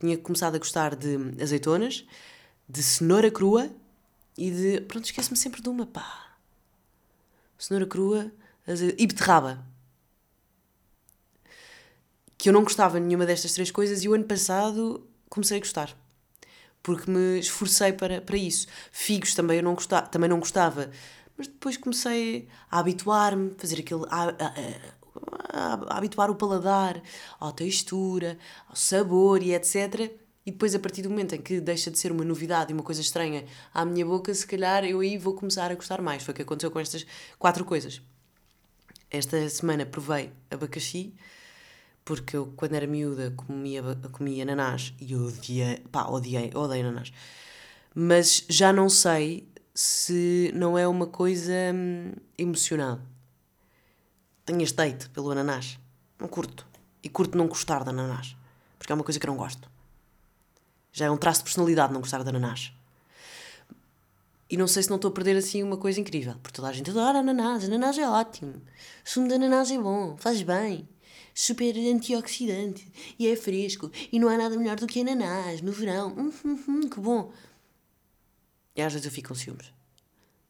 Tinha 0.01 0.17
começado 0.17 0.55
a 0.55 0.60
gostar 0.60 0.98
de 0.98 1.41
azeitonas, 1.41 2.05
de 2.67 2.84
cenoura 2.84 3.31
crua 3.31 3.72
e 4.38 4.51
de. 4.51 4.82
Pronto, 4.82 5.06
esqueço-me 5.06 5.38
sempre 5.38 5.62
de 5.62 5.70
uma, 5.70 5.86
pá. 5.86 6.38
Cenoura 7.58 7.88
crua 7.88 8.32
e 8.98 9.08
beterraba. 9.08 9.65
Que 12.38 12.50
eu 12.50 12.53
não 12.53 12.63
gostava 12.63 13.00
nenhuma 13.00 13.25
destas 13.25 13.53
três 13.53 13.72
coisas 13.72 14.03
e 14.03 14.10
o 14.10 14.13
ano 14.13 14.25
passado 14.25 15.08
comecei 15.27 15.58
a 15.58 15.60
gostar. 15.60 15.98
Porque 16.84 17.10
me 17.10 17.39
esforcei 17.39 17.91
para, 17.91 18.22
para 18.22 18.38
isso. 18.38 18.67
Figos 18.91 19.34
também 19.34 19.58
eu 19.58 19.63
não 19.63 19.74
gostava, 19.74 20.08
também 20.08 20.29
não 20.29 20.39
gostava. 20.39 20.91
Mas 21.36 21.48
depois 21.48 21.77
comecei 21.77 22.48
a 22.70 22.79
habituar-me, 22.79 23.56
fazer 23.58 23.79
aquele. 23.79 24.03
A, 24.10 24.24
a, 24.24 24.53
a, 25.50 25.74
a 25.96 25.98
habituar 25.98 26.29
o 26.29 26.36
paladar 26.36 27.01
à 27.39 27.51
textura, 27.51 28.38
ao 28.70 28.75
sabor 28.75 29.41
e 29.41 29.56
etc 29.56 30.26
e 30.48 30.51
depois, 30.51 30.74
a 30.74 30.80
partir 30.80 31.01
do 31.01 31.10
momento 31.10 31.36
em 31.36 31.42
que 31.42 31.60
deixa 31.60 31.92
de 31.92 32.00
ser 32.00 32.10
uma 32.10 32.24
novidade 32.24 32.72
e 32.72 32.74
uma 32.74 32.82
coisa 32.82 33.01
estranha 33.01 33.44
à 33.74 33.84
minha 33.84 34.06
boca, 34.06 34.34
se 34.34 34.48
calhar 34.48 34.86
eu 34.86 35.01
aí 35.01 35.18
vou 35.18 35.34
começar 35.34 35.70
a 35.70 35.75
gostar 35.75 36.01
mais. 36.01 36.24
Foi 36.24 36.32
o 36.32 36.36
que 36.36 36.42
aconteceu 36.42 36.72
com 36.72 36.80
estas 36.80 37.06
quatro 37.38 37.66
coisas. 37.66 38.01
Esta 39.12 39.50
semana 39.50 39.86
provei 39.86 40.32
abacaxi, 40.50 41.13
porque 42.06 42.38
eu, 42.38 42.54
quando 42.56 42.75
era 42.75 42.88
miúda, 42.88 43.34
comia, 43.36 43.84
comia 44.13 44.44
ananás 44.44 44.94
e 45.01 45.13
odiei, 45.18 45.80
pá, 45.92 46.06
odiei, 46.06 46.50
odeio 46.56 46.88
ananás. 46.88 47.12
Mas 47.94 48.46
já 48.48 48.72
não 48.72 48.88
sei 48.88 49.50
se 49.75 50.50
não 50.56 50.77
é 50.77 50.88
uma 50.88 51.08
coisa 51.08 51.51
hum, 51.75 52.13
emocional. 52.38 53.01
Tenho 54.46 54.62
este 54.62 55.10
pelo 55.10 55.30
ananás. 55.30 55.77
Não 56.18 56.30
curto. 56.30 56.66
E 57.04 57.10
curto 57.10 57.38
não 57.38 57.50
gostar 57.50 57.84
de 57.84 57.89
ananás. 57.89 58.38
Porque 58.80 58.94
é 58.94 58.96
uma 58.96 59.04
coisa 59.04 59.20
que 59.20 59.27
eu 59.27 59.32
não 59.32 59.38
gosto. 59.38 59.70
Já 60.98 61.06
é 61.06 61.12
um 61.12 61.18
traço 61.18 61.42
de 61.42 61.44
personalidade 61.44 61.94
não 61.94 62.01
gostar 62.01 62.24
de 62.24 62.30
ananás. 62.30 62.74
E 64.50 64.58
não 64.58 64.66
sei 64.66 64.82
se 64.82 64.89
não 64.89 64.96
estou 64.96 65.12
a 65.12 65.13
perder 65.13 65.38
assim 65.38 65.62
uma 65.62 65.77
coisa 65.77 66.00
incrível. 66.00 66.34
Porque 66.42 66.56
toda 66.56 66.70
a 66.70 66.74
gente 66.74 66.89
adora 66.89 67.20
ananás. 67.20 67.66
Ananás 67.66 68.00
é 68.00 68.10
ótimo. 68.10 68.60
Sumo 69.06 69.27
de 69.27 69.36
ananás 69.36 69.70
é 69.70 69.77
bom. 69.77 70.18
Faz 70.18 70.42
bem. 70.42 70.89
super 71.36 71.77
antioxidante 71.77 72.92
e 73.20 73.27
é 73.27 73.36
fresco 73.36 73.92
e 74.12 74.18
não 74.18 74.27
há 74.27 74.36
nada 74.39 74.58
melhor 74.58 74.75
do 74.75 74.88
que 74.88 75.01
ananás 75.01 75.62
no 75.62 75.72
verão. 75.72 76.16
Hum, 76.18 76.34
hum, 76.44 76.63
hum, 76.68 76.89
que 76.89 77.00
bom. 77.00 77.32
E 78.75 78.82
às 78.82 78.92
vezes 78.92 79.06
eu 79.06 79.12
fico 79.12 79.27
com 79.27 79.36
ciúmes. 79.36 79.72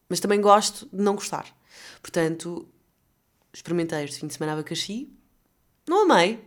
Mas 0.08 0.22
também 0.22 0.40
gosto 0.40 0.88
de 0.94 1.04
não 1.04 1.16
gostar. 1.16 1.54
Portanto, 2.02 2.66
experimentei 3.52 4.06
este 4.06 4.22
fim 4.22 4.28
de 4.28 4.34
semana 4.36 4.54
abacaxi. 4.54 5.10
Não 5.86 6.10
amei. 6.10 6.47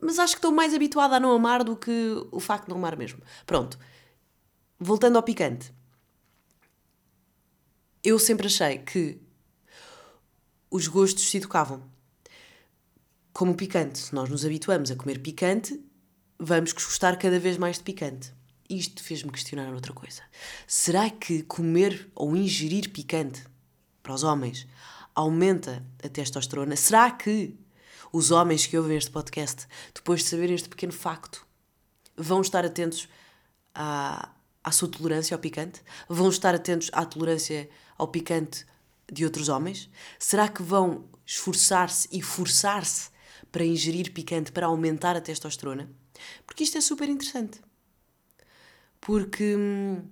Mas 0.00 0.18
acho 0.18 0.34
que 0.34 0.38
estou 0.38 0.52
mais 0.52 0.74
habituada 0.74 1.16
a 1.16 1.20
não 1.20 1.32
amar 1.32 1.62
do 1.64 1.76
que 1.76 2.14
o 2.30 2.40
facto 2.40 2.64
de 2.64 2.70
não 2.70 2.78
amar 2.78 2.96
mesmo. 2.96 3.20
Pronto. 3.44 3.78
Voltando 4.78 5.16
ao 5.16 5.22
picante. 5.22 5.72
Eu 8.02 8.18
sempre 8.18 8.46
achei 8.46 8.78
que 8.78 9.20
os 10.70 10.88
gostos 10.88 11.28
se 11.28 11.36
educavam. 11.36 11.82
Como 13.32 13.52
o 13.52 13.56
picante. 13.56 13.98
Se 13.98 14.14
nós 14.14 14.28
nos 14.28 14.44
habituamos 14.44 14.90
a 14.90 14.96
comer 14.96 15.20
picante, 15.20 15.80
vamos 16.38 16.72
gostar 16.72 17.16
cada 17.16 17.38
vez 17.38 17.56
mais 17.56 17.78
de 17.78 17.84
picante. 17.84 18.32
Isto 18.68 19.02
fez-me 19.02 19.30
questionar 19.30 19.72
outra 19.72 19.92
coisa. 19.92 20.22
Será 20.66 21.10
que 21.10 21.42
comer 21.42 22.10
ou 22.14 22.34
ingerir 22.34 22.90
picante 22.90 23.44
para 24.02 24.14
os 24.14 24.24
homens 24.24 24.66
aumenta 25.14 25.84
a 26.02 26.08
testosterona? 26.08 26.74
Será 26.74 27.10
que 27.10 27.54
os 28.12 28.30
homens 28.30 28.66
que 28.66 28.76
ouvem 28.76 28.96
este 28.96 29.10
podcast, 29.10 29.66
depois 29.94 30.20
de 30.20 30.28
saberem 30.28 30.54
este 30.54 30.68
pequeno 30.68 30.92
facto, 30.92 31.46
vão 32.16 32.42
estar 32.42 32.64
atentos 32.64 33.08
à, 33.74 34.30
à 34.62 34.70
sua 34.70 34.88
tolerância 34.88 35.34
ao 35.34 35.40
picante? 35.40 35.82
Vão 36.08 36.28
estar 36.28 36.54
atentos 36.54 36.90
à 36.92 37.06
tolerância 37.06 37.68
ao 37.96 38.08
picante 38.08 38.66
de 39.10 39.24
outros 39.24 39.48
homens? 39.48 39.88
Será 40.18 40.46
que 40.48 40.62
vão 40.62 41.08
esforçar-se 41.24 42.08
e 42.12 42.20
forçar-se 42.20 43.10
para 43.50 43.64
ingerir 43.64 44.12
picante 44.12 44.52
para 44.52 44.66
aumentar 44.66 45.16
a 45.16 45.20
testosterona? 45.20 45.90
Porque 46.46 46.64
isto 46.64 46.76
é 46.76 46.80
super 46.80 47.08
interessante. 47.08 47.60
Porque 49.00 49.56
hum, 49.56 50.06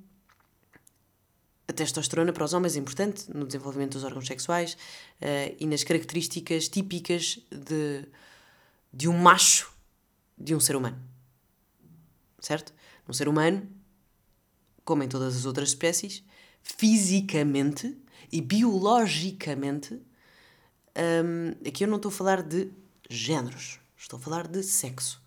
a 1.71 1.73
testosterona 1.73 2.33
para 2.33 2.45
os 2.45 2.53
homens 2.53 2.77
é 2.77 2.81
importante 2.81 3.25
no 3.33 3.47
desenvolvimento 3.47 3.93
dos 3.93 4.05
órgãos 4.05 4.27
sexuais 4.27 4.75
uh, 4.75 5.57
e 5.59 5.67
nas 5.67 5.85
características 5.85 6.69
típicas 6.69 7.39
de, 7.51 8.05
de 8.93 9.09
um 9.09 9.17
macho 9.17 9.73
de 10.37 10.55
um 10.55 10.61
ser 10.61 10.75
humano. 10.75 10.99
Certo? 12.41 12.75
Um 13.09 13.13
ser 13.13 13.29
humano, 13.29 13.69
como 14.85 15.03
em 15.05 15.09
todas 15.09 15.37
as 15.37 15.45
outras 15.45 15.69
espécies, 15.69 16.25
fisicamente 16.63 17.97
e 18.33 18.41
biologicamente, 18.41 19.95
um, 21.25 21.69
aqui 21.69 21.85
eu 21.85 21.89
não 21.89 21.97
estou 21.97 22.09
a 22.09 22.13
falar 22.13 22.43
de 22.43 22.71
géneros, 23.09 23.79
estou 23.97 24.19
a 24.19 24.23
falar 24.23 24.49
de 24.49 24.63
sexo. 24.63 25.23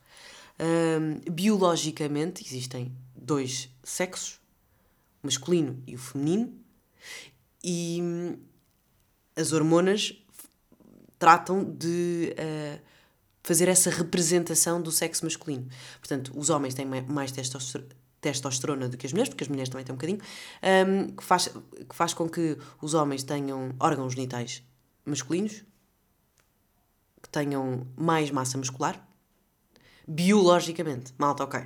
Um, 0.59 1.19
biologicamente 1.31 2.43
existem 2.45 2.91
dois 3.15 3.69
sexos, 3.83 4.42
masculino 5.23 5.81
e 5.87 5.95
o 5.95 5.97
feminino, 5.97 6.53
e 7.63 7.99
hum, 8.01 8.37
as 9.35 9.53
hormonas 9.53 10.13
tratam 11.17 11.63
de 11.63 12.35
uh, 12.37 12.81
fazer 13.41 13.67
essa 13.67 13.89
representação 13.89 14.81
do 14.81 14.91
sexo 14.91 15.25
masculino. 15.25 15.67
Portanto, 15.99 16.31
os 16.35 16.49
homens 16.49 16.73
têm 16.73 16.85
mais 16.85 17.31
testosterona 18.21 18.89
do 18.89 18.97
que 18.97 19.05
as 19.05 19.13
mulheres, 19.13 19.29
porque 19.29 19.43
as 19.43 19.47
mulheres 19.49 19.69
também 19.69 19.85
têm 19.85 19.93
um 19.93 19.97
bocadinho, 19.97 20.21
um, 20.61 21.15
que, 21.15 21.23
faz, 21.23 21.47
que 21.47 21.95
faz 21.95 22.13
com 22.13 22.29
que 22.29 22.57
os 22.81 22.93
homens 22.93 23.23
tenham 23.23 23.73
órgãos 23.79 24.13
genitais 24.13 24.63
masculinos, 25.05 25.63
que 27.21 27.29
tenham 27.29 27.87
mais 27.95 28.31
massa 28.31 28.57
muscular, 28.57 29.07
biologicamente. 30.07 31.13
Malta, 31.17 31.43
ok. 31.43 31.61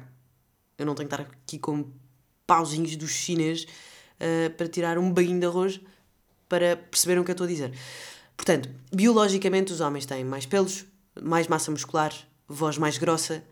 Eu 0.78 0.86
não 0.86 0.94
tenho 0.94 1.10
que 1.10 1.16
estar 1.16 1.32
aqui 1.32 1.58
com 1.58 1.92
pauzinhos 2.48 2.96
dos 2.96 3.12
chinês 3.12 3.64
uh, 3.66 4.50
para 4.56 4.68
tirar 4.68 4.98
um 4.98 5.12
baguinho 5.12 5.40
de 5.40 5.46
arroz 5.46 5.80
para 6.50 6.78
perceberem 6.78 7.22
o 7.22 7.26
que 7.26 7.32
eu 7.32 7.34
estou 7.34 7.46
a 7.46 7.50
dizer. 7.50 7.74
Portanto, 8.36 8.70
biologicamente 8.94 9.74
os 9.74 9.82
homens 9.82 10.06
têm 10.06 10.24
mais 10.24 10.46
pelos, 10.46 10.86
mais 11.22 11.48
massa 11.48 11.70
muscular, 11.70 12.14
voz 12.48 12.78
mais 12.78 12.98
grossa 12.98 13.44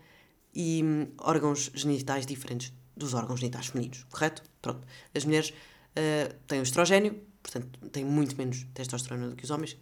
e 0.54 0.82
hum, 0.84 1.08
órgãos 1.20 1.72
genitais 1.74 2.26
diferentes 2.26 2.72
dos 2.96 3.14
órgãos 3.14 3.42
genitais 3.42 3.68
femininos, 3.68 4.06
correto? 4.10 4.42
Pronto. 4.62 4.88
As 5.14 5.26
mulheres 5.26 5.50
uh, 5.50 6.34
têm 6.48 6.60
o 6.60 6.64
estrogênio, 6.64 7.20
portanto 7.44 7.90
têm 7.90 8.06
muito 8.06 8.38
menos 8.38 8.66
testosterona 8.74 9.30
do 9.30 9.36
que 9.36 9.44
os 9.44 9.52
homens, 9.52 9.76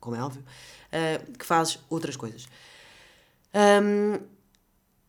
como 0.00 0.16
é 0.16 0.22
óbvio, 0.22 0.42
uh, 0.42 1.32
que 1.38 1.46
faz 1.46 1.78
outras 1.88 2.16
coisas. 2.16 2.48
Um, 3.54 4.18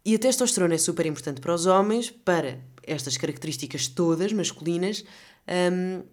e 0.06 0.16
a 0.16 0.20
testosterona 0.20 0.76
é 0.76 0.78
super 0.78 1.06
importante 1.06 1.42
para 1.42 1.54
os 1.54 1.66
homens, 1.66 2.12
para 2.12 2.60
estas 2.88 3.18
características 3.18 3.88
todas 3.88 4.32
masculinas, 4.34 5.04
um, 5.48 6.04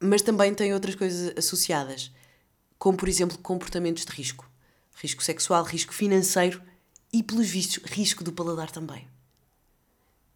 mas 0.00 0.22
também 0.22 0.54
tem 0.54 0.74
outras 0.74 0.94
coisas 0.94 1.32
associadas, 1.38 2.12
como 2.78 2.98
por 2.98 3.08
exemplo 3.08 3.38
comportamentos 3.38 4.04
de 4.04 4.12
risco. 4.12 4.50
Risco 4.96 5.22
sexual, 5.22 5.64
risco 5.64 5.94
financeiro 5.94 6.62
e, 7.12 7.22
pelos 7.22 7.48
vistos, 7.48 7.82
risco 7.84 8.22
do 8.22 8.32
paladar 8.32 8.70
também. 8.70 9.08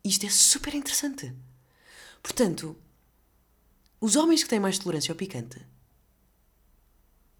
Isto 0.02 0.26
é 0.26 0.30
super 0.30 0.74
interessante. 0.74 1.34
Portanto, 2.22 2.76
os 4.00 4.16
homens 4.16 4.42
que 4.42 4.48
têm 4.48 4.60
mais 4.60 4.78
tolerância 4.78 5.12
ao 5.12 5.16
picante 5.16 5.60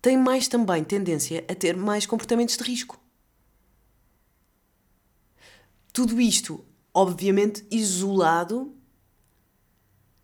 têm 0.02 0.16
mais 0.16 0.48
também 0.48 0.84
tendência 0.84 1.44
a 1.48 1.54
ter 1.54 1.76
mais 1.76 2.06
comportamentos 2.06 2.56
de 2.56 2.64
risco. 2.64 3.00
Tudo 5.92 6.20
isto, 6.20 6.64
obviamente, 6.98 7.64
isolado 7.70 8.74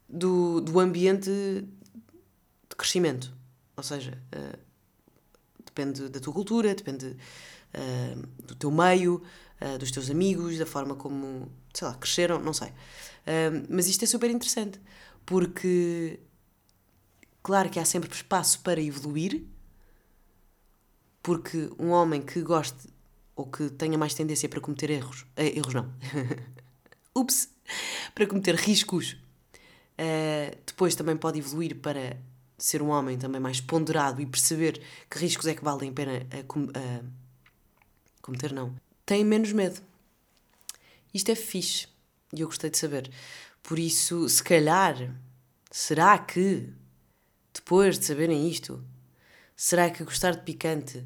do, 0.09 0.61
do 0.61 0.81
ambiente 0.81 1.31
de 1.31 2.77
crescimento. 2.77 3.33
Ou 3.77 3.83
seja, 3.85 4.21
uh, 4.35 4.59
depende 5.65 6.09
da 6.09 6.19
tua 6.19 6.33
cultura, 6.33 6.75
depende 6.75 7.07
uh, 7.07 8.27
do 8.43 8.57
teu 8.57 8.73
meio, 8.73 9.23
uh, 9.61 9.79
dos 9.79 9.93
teus 9.93 10.11
amigos, 10.11 10.59
da 10.59 10.67
forma 10.67 10.97
como, 10.97 11.49
sei 11.73 11.87
lá, 11.87 11.95
cresceram, 11.95 12.41
não 12.41 12.53
sei. 12.53 12.73
mas 13.71 13.87
isto 13.87 14.03
é 14.03 14.07
super 14.09 14.29
interessante, 14.29 14.81
porque, 15.25 16.19
claro 17.41 17.71
que 17.71 17.79
há 17.79 17.85
sempre 17.85 18.13
espaço 18.13 18.59
para 18.63 18.83
evoluir, 18.83 19.45
porque 21.23 21.71
um 21.79 21.91
homem 21.91 22.21
que 22.21 22.43
goste 22.43 22.93
ou 23.37 23.47
que 23.47 23.71
tenha 23.71 23.97
mais 23.97 24.13
tendência 24.13 24.49
para 24.49 24.61
cometer 24.61 24.91
erros, 24.91 25.25
erros 25.37 25.73
não, 25.73 25.93
ups, 27.15 27.49
para 28.15 28.27
cometer 28.27 28.55
riscos, 28.55 29.13
uh, 29.13 30.57
depois 30.67 30.95
também 30.95 31.17
pode 31.17 31.39
evoluir 31.39 31.77
para 31.77 32.19
ser 32.59 32.83
um 32.83 32.89
homem 32.89 33.19
também 33.19 33.41
mais 33.41 33.61
ponderado 33.61 34.21
e 34.21 34.27
perceber 34.27 34.81
que 35.11 35.19
riscos 35.19 35.47
é 35.47 35.55
que 35.55 35.65
valem 35.65 35.91
a 35.91 35.93
pena 35.93 36.27
a, 36.31 36.43
com, 36.45 36.69
a 36.75 37.05
cometer, 38.23 38.53
não. 38.53 38.75
Tem 39.05 39.25
menos 39.25 39.53
medo. 39.53 39.81
Isto 41.13 41.31
é 41.31 41.35
fixe 41.35 41.89
e 42.33 42.41
eu 42.41 42.47
gostei 42.47 42.71
de 42.71 42.79
saber. 42.79 43.11
Por 43.63 43.79
isso, 43.79 44.29
se 44.29 44.43
calhar, 44.43 45.15
será 45.71 46.19
que, 46.19 46.73
depois 47.53 47.99
de 47.99 48.05
saberem 48.05 48.49
isto, 48.49 48.85
será 49.57 49.91
que 49.91 50.05
gostar 50.05 50.33
de 50.33 50.43
picante 50.43 51.05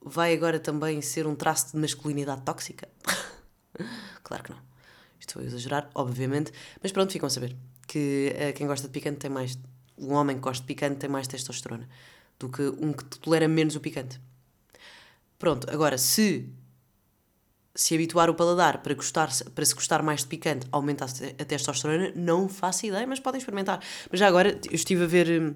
vai 0.00 0.32
agora 0.32 0.60
também 0.60 1.00
ser 1.02 1.26
um 1.26 1.34
traço 1.34 1.72
de 1.72 1.78
masculinidade 1.78 2.42
tóxica? 2.42 2.88
claro 4.22 4.44
que 4.44 4.50
não. 4.50 4.67
Estou 5.28 5.42
a 5.42 5.44
exagerar, 5.44 5.90
obviamente, 5.94 6.52
mas 6.82 6.90
pronto, 6.90 7.12
ficam 7.12 7.26
a 7.26 7.30
saber 7.30 7.54
que 7.86 8.34
uh, 8.34 8.52
quem 8.54 8.66
gosta 8.66 8.86
de 8.86 8.92
picante 8.92 9.18
tem 9.18 9.30
mais. 9.30 9.58
Um 9.96 10.14
homem 10.14 10.36
que 10.36 10.42
gosta 10.42 10.62
de 10.62 10.66
picante 10.66 10.96
tem 10.96 11.10
mais 11.10 11.26
testosterona 11.26 11.88
do 12.38 12.48
que 12.48 12.62
um 12.62 12.92
que 12.92 13.04
tolera 13.18 13.48
menos 13.48 13.74
o 13.74 13.80
picante. 13.80 14.20
Pronto, 15.38 15.68
agora 15.70 15.98
se 15.98 16.48
se 17.74 17.94
habituar 17.94 18.28
o 18.28 18.34
paladar 18.34 18.82
para, 18.82 18.92
gostar, 18.92 19.28
para 19.54 19.64
se 19.64 19.72
gostar 19.72 20.02
mais 20.02 20.22
de 20.22 20.26
picante 20.26 20.66
aumenta 20.72 21.04
a 21.04 21.44
testosterona, 21.44 22.12
não 22.16 22.48
faço 22.48 22.86
ideia, 22.86 23.06
mas 23.06 23.20
podem 23.20 23.38
experimentar. 23.38 23.80
Mas 24.10 24.18
já 24.18 24.26
agora, 24.26 24.58
eu 24.68 24.74
estive 24.74 25.04
a 25.04 25.06
ver, 25.06 25.40
hum, 25.40 25.54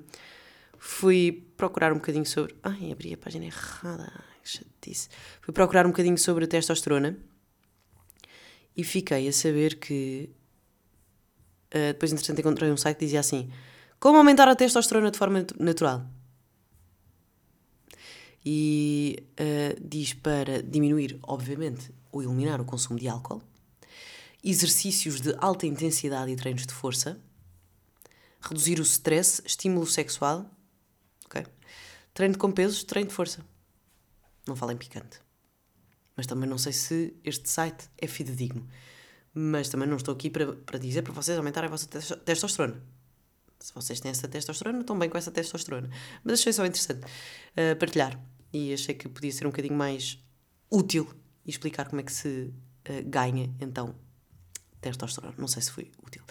fui 0.78 1.44
procurar 1.56 1.92
um 1.92 1.96
bocadinho 1.96 2.24
sobre. 2.26 2.54
Ai, 2.62 2.92
abri 2.92 3.12
a 3.14 3.16
página 3.16 3.46
errada 3.46 4.12
chatice. 4.44 5.08
Fui 5.40 5.52
procurar 5.52 5.84
um 5.84 5.90
bocadinho 5.90 6.18
sobre 6.18 6.44
a 6.44 6.48
testosterona 6.48 7.16
e 8.76 8.84
fiquei 8.84 9.28
a 9.28 9.32
saber 9.32 9.78
que. 9.78 10.30
Uh, 11.74 11.92
depois, 11.92 12.12
entretanto, 12.12 12.40
encontrei 12.40 12.70
um 12.70 12.76
site 12.76 12.98
que 12.98 13.04
dizia 13.04 13.20
assim: 13.20 13.50
Como 13.98 14.18
aumentar 14.18 14.48
a 14.48 14.56
testosterona 14.56 15.10
de 15.10 15.18
forma 15.18 15.46
natural? 15.58 16.06
E 18.44 19.24
uh, 19.32 19.80
diz 19.80 20.14
para 20.14 20.62
diminuir, 20.62 21.18
obviamente, 21.22 21.92
ou 22.10 22.22
eliminar 22.22 22.60
o 22.60 22.64
consumo 22.64 22.98
de 22.98 23.08
álcool, 23.08 23.42
exercícios 24.42 25.20
de 25.20 25.34
alta 25.38 25.66
intensidade 25.66 26.30
e 26.32 26.36
treinos 26.36 26.66
de 26.66 26.74
força, 26.74 27.20
reduzir 28.40 28.80
o 28.80 28.82
stress, 28.82 29.40
estímulo 29.46 29.86
sexual, 29.86 30.50
okay? 31.26 31.46
treino 32.12 32.36
com 32.36 32.50
pesos, 32.50 32.82
treino 32.82 33.08
de 33.08 33.14
força. 33.14 33.44
Não 34.46 34.56
falo 34.56 34.72
em 34.72 34.76
picante. 34.76 35.20
Mas 36.16 36.26
também 36.26 36.48
não 36.48 36.58
sei 36.58 36.72
se 36.72 37.16
este 37.24 37.48
site 37.48 37.88
é 37.98 38.06
fidedigno. 38.06 38.68
Mas 39.34 39.68
também 39.68 39.88
não 39.88 39.96
estou 39.96 40.14
aqui 40.14 40.28
para, 40.28 40.52
para 40.52 40.78
dizer 40.78 41.02
para 41.02 41.12
vocês 41.12 41.36
aumentarem 41.38 41.68
a 41.68 41.70
vossa 41.70 41.88
testosterona. 41.88 42.82
Se 43.58 43.72
vocês 43.72 44.00
têm 44.00 44.10
essa 44.10 44.28
testosterona, 44.28 44.80
estão 44.80 44.98
bem 44.98 45.08
com 45.08 45.16
essa 45.16 45.30
testosterona. 45.30 45.88
Mas 46.22 46.40
achei 46.40 46.52
só 46.52 46.66
interessante 46.66 47.04
uh, 47.04 47.76
partilhar. 47.78 48.20
E 48.52 48.74
achei 48.74 48.94
que 48.94 49.08
podia 49.08 49.32
ser 49.32 49.46
um 49.46 49.50
bocadinho 49.50 49.74
mais 49.74 50.22
útil 50.70 51.08
e 51.46 51.50
explicar 51.50 51.88
como 51.88 52.00
é 52.00 52.04
que 52.04 52.12
se 52.12 52.52
uh, 52.88 53.02
ganha, 53.06 53.54
então, 53.60 53.94
testosterona. 54.80 55.34
Não 55.38 55.48
sei 55.48 55.62
se 55.62 55.70
foi 55.70 55.90
útil. 56.04 56.22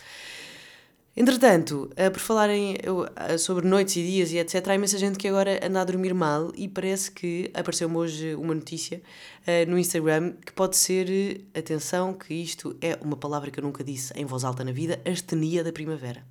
Entretanto, 1.15 1.91
uh, 1.91 2.10
por 2.10 2.20
falarem 2.20 2.77
uh, 2.88 3.38
sobre 3.38 3.68
noites 3.68 3.98
e 3.98 4.01
dias 4.01 4.32
e 4.32 4.38
etc., 4.38 4.65
há 4.70 4.75
imensa 4.75 4.98
gente 4.98 5.18
que 5.18 5.27
agora 5.27 5.60
anda 5.62 5.82
a 5.82 5.84
dormir 5.84 6.13
mal 6.13 6.53
e 6.56 6.70
parece 6.70 7.12
que 7.12 7.51
apareceu-me 7.53 7.98
hoje 7.98 8.34
uma 8.36 8.56
notícia 8.56 9.01
uh, 9.41 9.70
no 9.70 9.77
Instagram 9.77 10.32
que 10.46 10.53
pode 10.53 10.77
ser, 10.77 11.46
atenção, 11.53 12.13
que 12.13 12.34
isto 12.34 12.77
é 12.82 12.98
uma 13.01 13.18
palavra 13.18 13.51
que 13.51 13.60
eu 13.60 13.63
nunca 13.63 13.84
disse 13.84 14.13
em 14.15 14.24
voz 14.24 14.46
alta 14.46 14.63
na 14.63 14.72
vida, 14.72 15.01
astenia 15.06 15.65
da 15.65 15.74
primavera. 15.74 16.25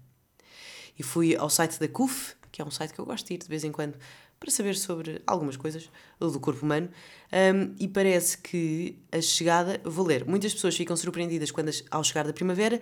E 0.99 1.03
fui 1.03 1.37
ao 1.37 1.51
site 1.51 1.79
da 1.79 1.87
CUF, 1.87 2.35
que 2.51 2.63
é 2.63 2.65
um 2.65 2.71
site 2.71 2.95
que 2.95 3.01
eu 3.01 3.05
gosto 3.05 3.27
de 3.27 3.35
ir 3.35 3.39
de 3.39 3.49
vez 3.49 3.65
em 3.65 3.73
quando 3.73 3.99
para 4.41 4.51
saber 4.51 4.75
sobre 4.75 5.21
algumas 5.27 5.55
coisas 5.55 5.91
do 6.19 6.41
corpo 6.41 6.65
humano, 6.65 6.89
um, 7.31 7.75
e 7.79 7.87
parece 7.87 8.39
que 8.39 8.99
a 9.13 9.21
chegada, 9.21 9.79
vou 9.85 10.07
ler, 10.07 10.25
muitas 10.25 10.55
pessoas 10.55 10.75
ficam 10.75 10.97
surpreendidas 10.97 11.51
quando 11.51 11.71
ao 11.91 12.03
chegar 12.03 12.27
da 12.27 12.33
primavera 12.33 12.81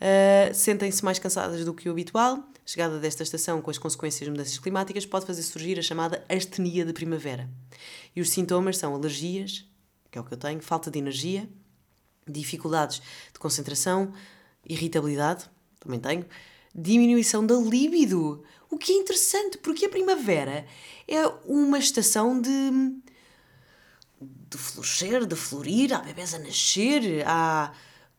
Uh, 0.00 0.54
Sentem-se 0.54 1.04
mais 1.04 1.18
cansadas 1.18 1.64
do 1.64 1.74
que 1.74 1.88
o 1.88 1.92
habitual. 1.92 2.36
A 2.36 2.70
chegada 2.70 2.98
desta 2.98 3.22
estação, 3.22 3.60
com 3.60 3.70
as 3.70 3.78
consequências 3.78 4.24
de 4.24 4.30
mudanças 4.30 4.58
climáticas, 4.58 5.04
pode 5.04 5.26
fazer 5.26 5.42
surgir 5.42 5.78
a 5.78 5.82
chamada 5.82 6.24
astenia 6.28 6.84
de 6.84 6.92
primavera. 6.92 7.48
E 8.14 8.20
os 8.20 8.30
sintomas 8.30 8.76
são 8.76 8.94
alergias, 8.94 9.64
que 10.10 10.18
é 10.18 10.20
o 10.20 10.24
que 10.24 10.34
eu 10.34 10.38
tenho, 10.38 10.60
falta 10.60 10.90
de 10.90 10.98
energia, 10.98 11.48
dificuldades 12.26 13.00
de 13.32 13.38
concentração, 13.38 14.12
irritabilidade, 14.64 15.48
também 15.80 15.98
tenho, 15.98 16.26
diminuição 16.74 17.44
da 17.44 17.54
libido. 17.56 18.44
O 18.70 18.76
que 18.76 18.92
é 18.92 18.96
interessante, 18.96 19.58
porque 19.58 19.86
a 19.86 19.88
primavera 19.88 20.66
é 21.06 21.26
uma 21.46 21.78
estação 21.78 22.40
de. 22.40 22.70
de 24.20 24.58
florescer, 24.58 25.26
de 25.26 25.36
florir, 25.36 25.92
há 25.92 26.00
bebés 26.00 26.34
a 26.34 26.38
nascer, 26.38 27.24
há 27.26 27.72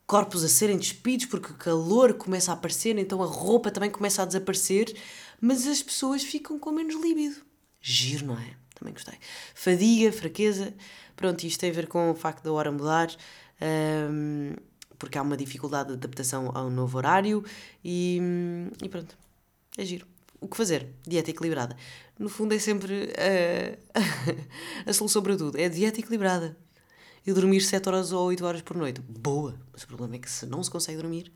corpos 0.10 0.44
a 0.44 0.50
serem 0.50 0.75
despidos 0.75 1.28
porque 1.28 1.51
o 1.51 1.56
calor 1.56 2.16
começa 2.16 2.50
a 2.50 2.56
aparecer, 2.56 2.98
então 2.98 3.22
a 3.22 3.28
roupa 3.28 3.70
também 3.70 3.92
começa 3.92 4.24
a 4.24 4.25
desaparecer, 4.25 4.92
mas 5.39 5.68
as 5.68 5.84
pessoas 5.84 6.24
ficam 6.24 6.58
com 6.58 6.72
menos 6.72 7.00
líbido. 7.00 7.36
Giro, 7.80 8.25
não 8.25 8.34
é? 8.34 8.56
Também 8.74 8.92
gostei. 8.92 9.13
Fadiga, 9.54 10.12
fraqueza, 10.12 10.74
pronto, 11.16 11.44
isto 11.44 11.60
tem 11.60 11.70
a 11.70 11.74
ver 11.74 11.86
com 11.86 12.10
o 12.10 12.16
facto 12.16 12.44
da 12.44 12.51
hora 12.51 12.72
mudar, 12.72 13.16
um, 14.12 14.56
porque 14.98 15.16
há 15.16 15.22
uma 15.22 15.38
dificuldade 15.38 15.89
de 15.89 15.94
adaptação 15.94 16.50
ao 16.56 16.72
novo 16.72 16.98
horário 16.98 17.46
e, 17.86 18.20
e 18.84 18.89
pronto, 18.89 19.16
é 19.78 19.86
giro. 19.86 20.08
O 20.42 20.48
que 20.48 20.58
fazer? 20.58 20.88
Dieta 21.08 21.30
equilibrada. 21.30 21.78
No 22.18 22.30
fundo 22.30 22.56
é 22.56 22.58
sempre 22.58 23.13
uh, 23.13 24.01
a 24.89 24.92
solução 24.92 25.22
para 25.22 25.38
tudo. 25.38 25.56
É 25.60 25.70
dieta 25.70 26.00
equilibrada 26.00 26.58
e 27.30 27.34
dormir 27.34 27.62
7 27.62 27.88
horas 27.88 28.12
ou 28.12 28.28
8 28.28 28.46
horas 28.46 28.62
por 28.62 28.76
noite. 28.76 29.02
Boa! 29.02 29.60
Mas 29.72 29.84
o 29.84 29.88
problema 29.88 30.16
é 30.16 30.20
que 30.20 30.30
se 30.30 30.46
não 30.46 30.64
se 30.64 30.72
consegue 30.72 31.02
dormir, 31.02 31.32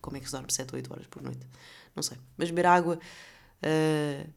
como 0.00 0.16
é 0.16 0.20
que 0.20 0.26
se 0.26 0.32
dorme 0.32 0.52
7 0.52 0.72
ou 0.72 0.76
8 0.76 0.92
horas 0.92 1.06
por 1.06 1.22
noite? 1.22 1.46
Não 1.94 2.02
sei. 2.02 2.16
Mas 2.36 2.50
beber 2.50 2.66
água, 2.66 2.96
uh, 2.96 4.30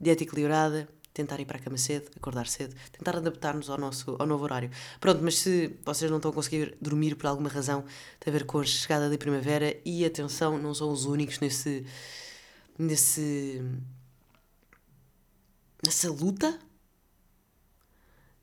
dieta 0.00 0.22
equilibrada, 0.22 0.88
tentar 1.12 1.40
ir 1.40 1.46
para 1.46 1.56
a 1.58 1.60
cama 1.60 1.78
cedo, 1.78 2.10
acordar 2.16 2.46
cedo, 2.46 2.76
tentar 2.92 3.16
adaptar-nos 3.16 3.70
ao, 3.70 3.78
nosso, 3.78 4.16
ao 4.18 4.26
novo 4.26 4.44
horário. 4.44 4.70
Pronto, 5.00 5.20
mas 5.22 5.38
se 5.38 5.76
vocês 5.84 6.10
não 6.10 6.18
estão 6.18 6.30
a 6.30 6.34
conseguir 6.34 6.76
dormir 6.80 7.16
por 7.16 7.26
alguma 7.26 7.48
razão, 7.48 7.84
tem 8.20 8.32
a 8.32 8.36
ver 8.36 8.44
com 8.44 8.58
a 8.58 8.64
chegada 8.64 9.10
da 9.10 9.18
primavera 9.18 9.76
e 9.84 10.04
atenção, 10.04 10.58
não 10.58 10.74
são 10.74 10.92
os 10.92 11.06
únicos 11.06 11.40
nesse. 11.40 11.84
nesse. 12.78 13.62
nessa 15.84 16.10
luta 16.10 16.58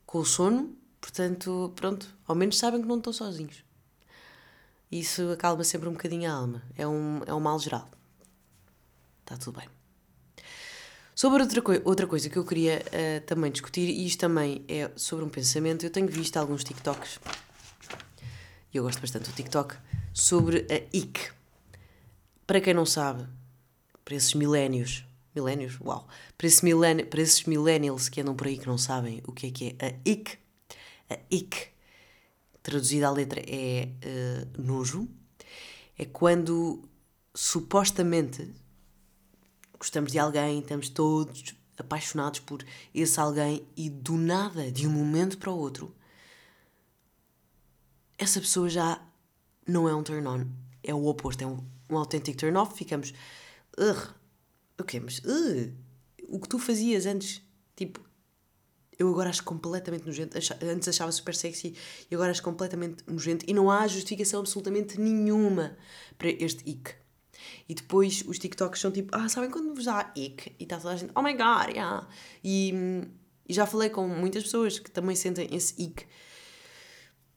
com 0.06 0.19
o 0.19 0.26
sono 0.26 0.85
Portanto, 1.06 1.72
pronto, 1.76 2.12
ao 2.28 2.36
menos 2.36 2.58
sabem 2.58 2.82
que 2.82 2.88
não 2.88 2.98
estão 2.98 3.13
sozinhos. 3.13 3.63
Isso 4.91 5.30
acalma 5.30 5.63
sempre 5.63 5.88
um 5.88 5.91
bocadinho 5.91 6.28
a 6.28 6.34
alma. 6.34 6.63
É 6.76 6.88
um, 6.88 7.22
é 7.28 7.32
um 7.32 7.39
mal 7.39 7.60
geral. 7.60 7.88
Está 9.22 9.38
tudo 9.38 9.60
bem. 9.60 9.70
Sobre 11.13 11.44
outra, 11.44 11.62
coi 11.62 11.80
outra 11.86 12.08
coisa 12.08 12.28
que 12.28 12.38
eu 12.38 12.44
queria 12.44 12.82
uh, 12.88 13.26
também 13.28 13.52
discutir, 13.52 13.88
e 13.88 14.08
isto 14.08 14.20
também 14.20 14.65
é 14.68 14.89
sobre 14.96 15.24
um 15.24 15.30
pensamento, 15.30 15.86
eu 15.86 15.91
tenho 15.91 16.08
visto 16.08 16.38
alguns 16.38 16.63
TikToks, 16.63 17.20
e 18.74 18.78
eu 18.78 18.84
gosto 18.84 19.00
bastante 19.00 19.30
do 19.30 19.36
TikTok, 19.36 19.76
sobre 20.12 20.65
a 20.72 20.98
IC. 20.98 21.32
Para 22.48 22.60
quem 22.60 22.74
não 22.74 22.86
sabe, 22.86 23.28
para 24.04 24.15
esses 24.15 24.34
milénios, 24.34 25.06
milénios? 25.36 25.80
Uau! 25.82 26.08
Para, 26.36 26.48
esse 26.48 26.65
milen 26.65 27.06
para 27.06 27.22
esses 27.22 27.44
millennials 27.44 28.10
que 28.10 28.22
andam 28.22 28.36
por 28.36 28.48
aí 28.48 28.58
que 28.58 28.65
não 28.65 28.78
sabem 28.78 29.22
o 29.28 29.32
que 29.32 29.48
é 29.48 29.52
que 29.52 29.76
é 29.78 29.86
a 29.86 29.94
IC, 30.04 30.44
ick, 31.32 31.67
traduzida 32.62 33.08
à 33.08 33.12
letra 33.12 33.41
é 33.47 33.88
uh, 33.88 34.62
nojo, 34.62 35.08
é 35.97 36.06
quando 36.06 36.84
supostamente 37.34 38.54
gostamos 39.78 40.12
de 40.12 40.19
alguém, 40.19 40.60
estamos 40.60 40.89
todos 40.89 41.56
apaixonados 41.78 42.39
por 42.39 42.65
esse 42.93 43.19
alguém 43.19 43.65
e 43.75 43.89
do 43.89 44.17
nada, 44.17 44.71
de 44.71 44.88
um 44.88 44.91
momento 44.91 45.38
para 45.38 45.51
o 45.51 45.58
outro, 45.58 45.93
essa 48.17 48.39
pessoa 48.39 48.69
já 48.69 49.01
não 49.67 49.89
é 49.89 49.95
um 49.95 50.04
turn 50.04 50.25
on, 50.28 50.45
é 50.84 50.93
o 50.93 51.06
oposto, 51.06 51.43
é 51.43 51.47
um, 51.47 51.60
um 51.89 51.97
autêntico 51.97 52.38
turn 52.38 52.58
off. 52.58 52.75
Ficamos, 52.78 53.13
Ugh, 53.78 54.13
ok, 54.80 54.99
mas 55.01 55.19
uh, 55.19 55.73
o 56.30 56.39
que 56.39 56.47
tu 56.47 56.58
fazias 56.58 57.06
antes, 57.06 57.41
tipo, 57.75 57.99
eu 58.97 59.10
agora 59.10 59.29
acho 59.29 59.43
completamente 59.43 60.05
nojento. 60.05 60.38
Antes 60.63 60.88
achava 60.88 61.12
super 61.12 61.36
sexy 61.36 61.75
e 62.10 62.15
agora 62.15 62.31
acho 62.31 62.41
completamente 62.41 63.03
nojento. 63.08 63.45
E 63.47 63.53
não 63.53 63.69
há 63.69 63.88
justificação 63.88 64.39
absolutamente 64.39 64.99
nenhuma 64.99 65.77
para 66.17 66.29
este 66.29 66.69
ick. 66.69 66.93
E 67.67 67.75
depois 67.75 68.23
os 68.27 68.39
TikToks 68.39 68.79
são 68.79 68.91
tipo, 68.91 69.15
ah, 69.15 69.27
sabem 69.27 69.49
quando 69.49 69.73
vos 69.73 69.86
dá 69.86 70.12
ick? 70.15 70.55
E 70.60 70.63
está 70.63 70.77
toda 70.77 70.93
a 70.93 70.97
gente, 70.97 71.12
oh 71.15 71.21
my 71.21 71.34
god, 71.34 71.69
yeah. 71.71 72.08
E, 72.43 72.73
e 73.47 73.53
já 73.53 73.65
falei 73.65 73.89
com 73.89 74.08
muitas 74.08 74.43
pessoas 74.43 74.79
que 74.79 74.89
também 74.89 75.15
sentem 75.15 75.47
esse 75.51 75.81
ick. 75.81 76.05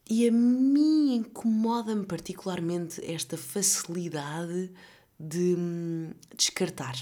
E 0.08 0.26
a 0.26 0.32
mim 0.32 1.16
incomoda-me 1.16 2.06
particularmente 2.06 3.04
esta 3.04 3.36
facilidade 3.36 4.72
de 5.20 5.54
hum, 5.58 6.12
descartar 6.34 6.96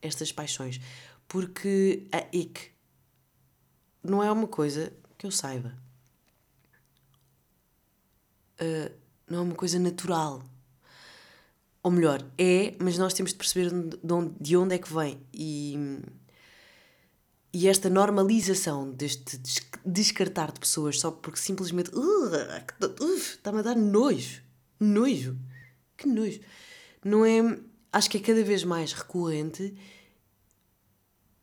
estas 0.00 0.32
paixões. 0.32 0.80
Porque 1.26 2.06
a 2.10 2.24
ick 2.34 2.70
não 4.02 4.22
é 4.22 4.30
uma 4.30 4.46
coisa 4.46 4.92
que 5.16 5.26
eu 5.26 5.30
saiba. 5.30 5.74
Uh, 8.60 8.92
não 9.28 9.38
é 9.38 9.42
uma 9.42 9.54
coisa 9.54 9.78
natural. 9.78 10.42
Ou 11.82 11.90
melhor, 11.90 12.24
é, 12.36 12.74
mas 12.80 12.98
nós 12.98 13.14
temos 13.14 13.32
de 13.32 13.38
perceber 13.38 13.70
de 13.70 14.12
onde, 14.12 14.34
de 14.40 14.56
onde 14.56 14.74
é 14.74 14.78
que 14.78 14.92
vem. 14.92 15.20
E, 15.32 16.00
e 17.52 17.68
esta 17.68 17.88
normalização 17.88 18.90
deste 18.90 19.40
descartar 19.84 20.52
de 20.52 20.60
pessoas 20.60 21.00
só 21.00 21.10
porque 21.10 21.38
simplesmente 21.38 21.90
está-me 23.10 23.60
a 23.60 23.62
dar 23.62 23.76
nojo. 23.76 24.42
Nojo. 24.80 25.38
Que 25.96 26.06
nojo. 26.06 26.40
Não 27.04 27.24
é. 27.24 27.58
Acho 27.92 28.10
que 28.10 28.18
é 28.18 28.20
cada 28.20 28.42
vez 28.44 28.64
mais 28.64 28.92
recorrente 28.92 29.74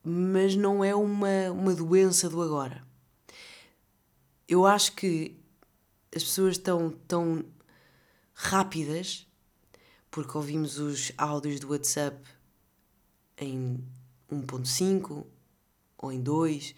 mas 0.06 0.56
não 0.56 0.84
é 0.84 0.94
uma, 0.94 1.52
uma 1.52 1.74
doença 1.74 2.30
do 2.30 2.40
agora. 2.42 2.86
Eu 4.48 4.68
acho 4.68 4.94
que 4.94 5.36
as 6.16 6.24
pessoas 6.24 6.58
estão 6.58 6.92
tão 7.08 7.44
rápidas, 8.34 9.28
porque 10.12 10.38
ouvimos 10.38 10.78
os 10.78 11.12
áudios 11.18 11.60
do 11.60 11.72
WhatsApp 11.72 12.18
em 13.40 13.84
1.5 14.32 15.26
ou 15.98 16.12
em 16.12 16.22
2, 16.22 16.76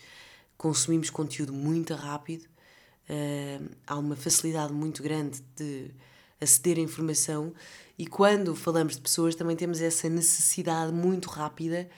consumimos 0.58 1.10
conteúdo 1.10 1.52
muito 1.52 1.94
rápido, 1.94 2.44
uh, 2.44 3.76
há 3.86 3.98
uma 3.98 4.16
facilidade 4.16 4.72
muito 4.72 5.04
grande 5.04 5.42
de 5.56 5.92
aceder 6.40 6.78
à 6.78 6.82
informação 6.82 7.54
e 7.98 8.08
quando 8.08 8.56
falamos 8.56 8.96
de 8.96 9.02
pessoas 9.02 9.36
também 9.36 9.56
temos 9.56 9.82
essa 9.82 10.08
necessidade 10.08 10.94
muito 10.94 11.30
rápida 11.30 11.90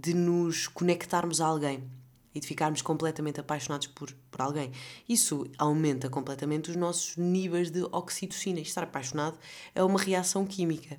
de 0.00 0.14
nos 0.14 0.68
conectarmos 0.68 1.40
a 1.40 1.46
alguém 1.46 1.82
e 2.34 2.40
de 2.40 2.46
ficarmos 2.46 2.82
completamente 2.82 3.40
apaixonados 3.40 3.88
por, 3.88 4.12
por 4.30 4.40
alguém. 4.40 4.70
Isso 5.08 5.46
aumenta 5.58 6.08
completamente 6.08 6.70
os 6.70 6.76
nossos 6.76 7.16
níveis 7.16 7.70
de 7.70 7.82
oxitocina. 7.90 8.60
Estar 8.60 8.84
apaixonado 8.84 9.38
é 9.74 9.82
uma 9.82 9.98
reação 9.98 10.46
química. 10.46 10.98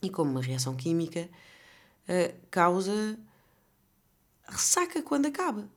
E 0.00 0.08
como 0.08 0.30
uma 0.30 0.42
reação 0.42 0.74
química, 0.74 1.28
uh, 2.08 2.34
causa 2.50 3.18
ressaca 4.48 5.02
quando 5.02 5.26
acaba. 5.26 5.68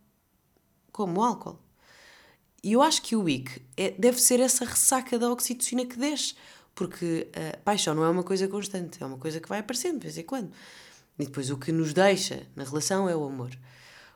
como 0.91 1.19
o 1.19 1.23
álcool. 1.23 1.59
E 2.61 2.73
eu 2.73 2.81
acho 2.81 3.01
que 3.01 3.15
o 3.15 3.27
ick 3.29 3.61
é, 3.77 3.91
deve 3.91 4.19
ser 4.19 4.39
essa 4.39 4.65
ressaca 4.65 5.17
da 5.17 5.31
oxitocina 5.31 5.85
que 5.85 5.97
desce, 5.97 6.35
porque 6.75 7.29
a 7.33 7.57
paixão 7.57 7.95
não 7.95 8.03
é 8.03 8.09
uma 8.09 8.23
coisa 8.23 8.47
constante, 8.49 9.01
é 9.01 9.05
uma 9.05 9.17
coisa 9.17 9.39
que 9.39 9.47
vai 9.47 9.59
aparecendo 9.59 9.99
de 9.99 10.03
vez 10.03 10.17
em 10.17 10.23
quando. 10.23 10.51
E 11.19 11.25
depois 11.25 11.51
o 11.51 11.57
que 11.57 11.71
nos 11.71 11.93
deixa 11.93 12.47
na 12.55 12.63
relação 12.63 13.09
é 13.09 13.15
o 13.15 13.25
amor. 13.25 13.51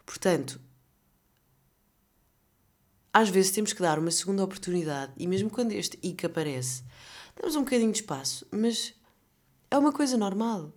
Portanto, 0.06 0.60
às 3.13 3.30
vezes 3.30 3.52
temos 3.52 3.74
que 3.74 3.82
dar 3.82 4.00
uma 4.00 4.10
segunda 4.10 4.44
oportunidade, 4.44 5.12
e 5.18 5.28
mesmo 5.28 5.50
quando 5.50 5.74
este 5.74 6.00
ick 6.02 6.26
aparece, 6.26 6.84
damos 7.36 7.56
um 7.56 7.63
bocadinho 7.63 7.92
de 7.92 8.00
espaço, 8.00 8.48
mas 8.50 8.96
é 9.70 9.78
uma 9.78 9.92
coisa 9.92 10.18
normal. 10.18 10.74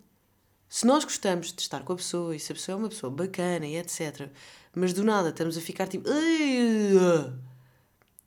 Se 0.69 0.85
nós 0.85 1.05
gostamos 1.05 1.53
de 1.53 1.61
estar 1.61 1.83
com 1.83 1.93
a 1.93 1.95
pessoa 1.95 2.35
e 2.35 2.39
se 2.39 2.51
a 2.51 2.55
pessoa 2.55 2.75
é 2.75 2.77
uma 2.77 2.89
pessoa 2.89 3.09
bacana 3.09 3.65
e 3.65 3.77
etc., 3.77 4.29
mas 4.75 4.93
do 4.93 5.03
nada 5.03 5.29
estamos 5.29 5.57
a 5.57 5.61
ficar 5.61 5.87
tipo. 5.87 6.07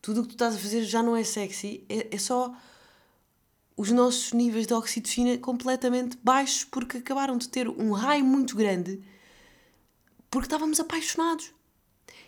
Tudo 0.03 0.21
o 0.21 0.23
que 0.23 0.31
tu 0.31 0.33
estás 0.33 0.57
a 0.57 0.59
fazer 0.59 0.83
já 0.85 1.03
não 1.03 1.15
é 1.15 1.23
sexy, 1.23 1.85
é, 1.89 2.15
é 2.15 2.19
só 2.19 2.53
os 3.81 3.91
nossos 3.91 4.35
níveis 4.35 4.67
de 4.67 4.75
oxitocina 4.75 5.39
completamente 5.39 6.19
baixos 6.23 6.65
porque 6.65 6.99
acabaram 6.99 7.39
de 7.39 7.49
ter 7.49 7.67
um 7.67 7.93
raio 7.93 8.23
muito 8.23 8.55
grande 8.55 9.03
porque 10.31 10.45
estávamos 10.45 10.79
apaixonados. 10.79 11.51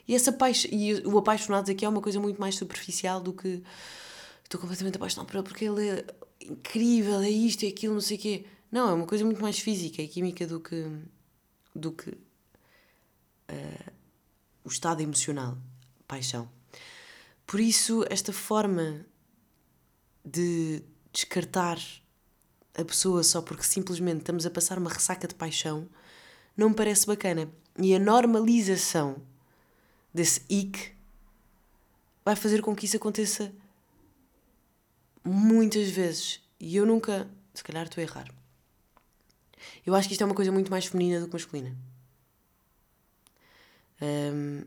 E, 0.08 0.14
essa 0.14 0.32
paix... 0.32 0.66
e 0.72 0.94
o 1.06 1.18
apaixonados 1.18 1.68
aqui 1.68 1.84
é 1.84 1.88
uma 1.90 2.00
coisa 2.00 2.18
muito 2.18 2.40
mais 2.40 2.54
superficial 2.54 3.20
do 3.20 3.34
que 3.34 3.62
estou 4.42 4.58
completamente 4.58 4.96
apaixonado 4.96 5.26
por 5.26 5.36
ele 5.36 5.44
porque 5.44 5.66
ele 5.66 5.90
é 5.90 6.06
incrível, 6.40 7.20
é 7.20 7.28
isto, 7.28 7.66
é 7.66 7.68
aquilo, 7.68 7.92
não 7.92 8.00
sei 8.00 8.16
o 8.16 8.20
quê. 8.20 8.46
Não, 8.70 8.88
é 8.88 8.94
uma 8.94 9.06
coisa 9.06 9.22
muito 9.22 9.42
mais 9.42 9.58
física 9.58 10.00
e 10.00 10.08
química 10.08 10.46
do 10.46 10.58
que, 10.58 10.86
do 11.76 11.92
que 11.92 12.08
uh, 12.12 13.92
o 14.64 14.68
estado 14.70 15.02
emocional, 15.02 15.58
paixão. 16.08 16.48
Por 17.46 17.60
isso, 17.60 18.06
esta 18.08 18.32
forma 18.32 19.04
de 20.24 20.82
descartar 21.12 21.78
a 22.74 22.84
pessoa 22.84 23.22
só 23.22 23.42
porque 23.42 23.64
simplesmente 23.64 24.20
estamos 24.20 24.46
a 24.46 24.50
passar 24.50 24.78
uma 24.78 24.90
ressaca 24.90 25.28
de 25.28 25.34
paixão 25.34 25.88
não 26.56 26.70
me 26.70 26.74
parece 26.74 27.06
bacana. 27.06 27.50
E 27.78 27.94
a 27.94 27.98
normalização 27.98 29.22
desse 30.12 30.42
ick 30.50 30.94
vai 32.24 32.36
fazer 32.36 32.60
com 32.60 32.74
que 32.76 32.84
isso 32.84 32.96
aconteça 32.96 33.52
muitas 35.24 35.88
vezes. 35.90 36.40
E 36.60 36.76
eu 36.76 36.86
nunca. 36.86 37.28
Se 37.54 37.62
calhar 37.62 37.84
estou 37.84 38.00
a 38.00 38.04
errar. 38.04 38.32
Eu 39.84 39.94
acho 39.94 40.08
que 40.08 40.14
isto 40.14 40.22
é 40.22 40.24
uma 40.24 40.34
coisa 40.34 40.50
muito 40.50 40.70
mais 40.70 40.86
feminina 40.86 41.20
do 41.20 41.26
que 41.26 41.34
masculina. 41.34 41.76
Um, 44.00 44.64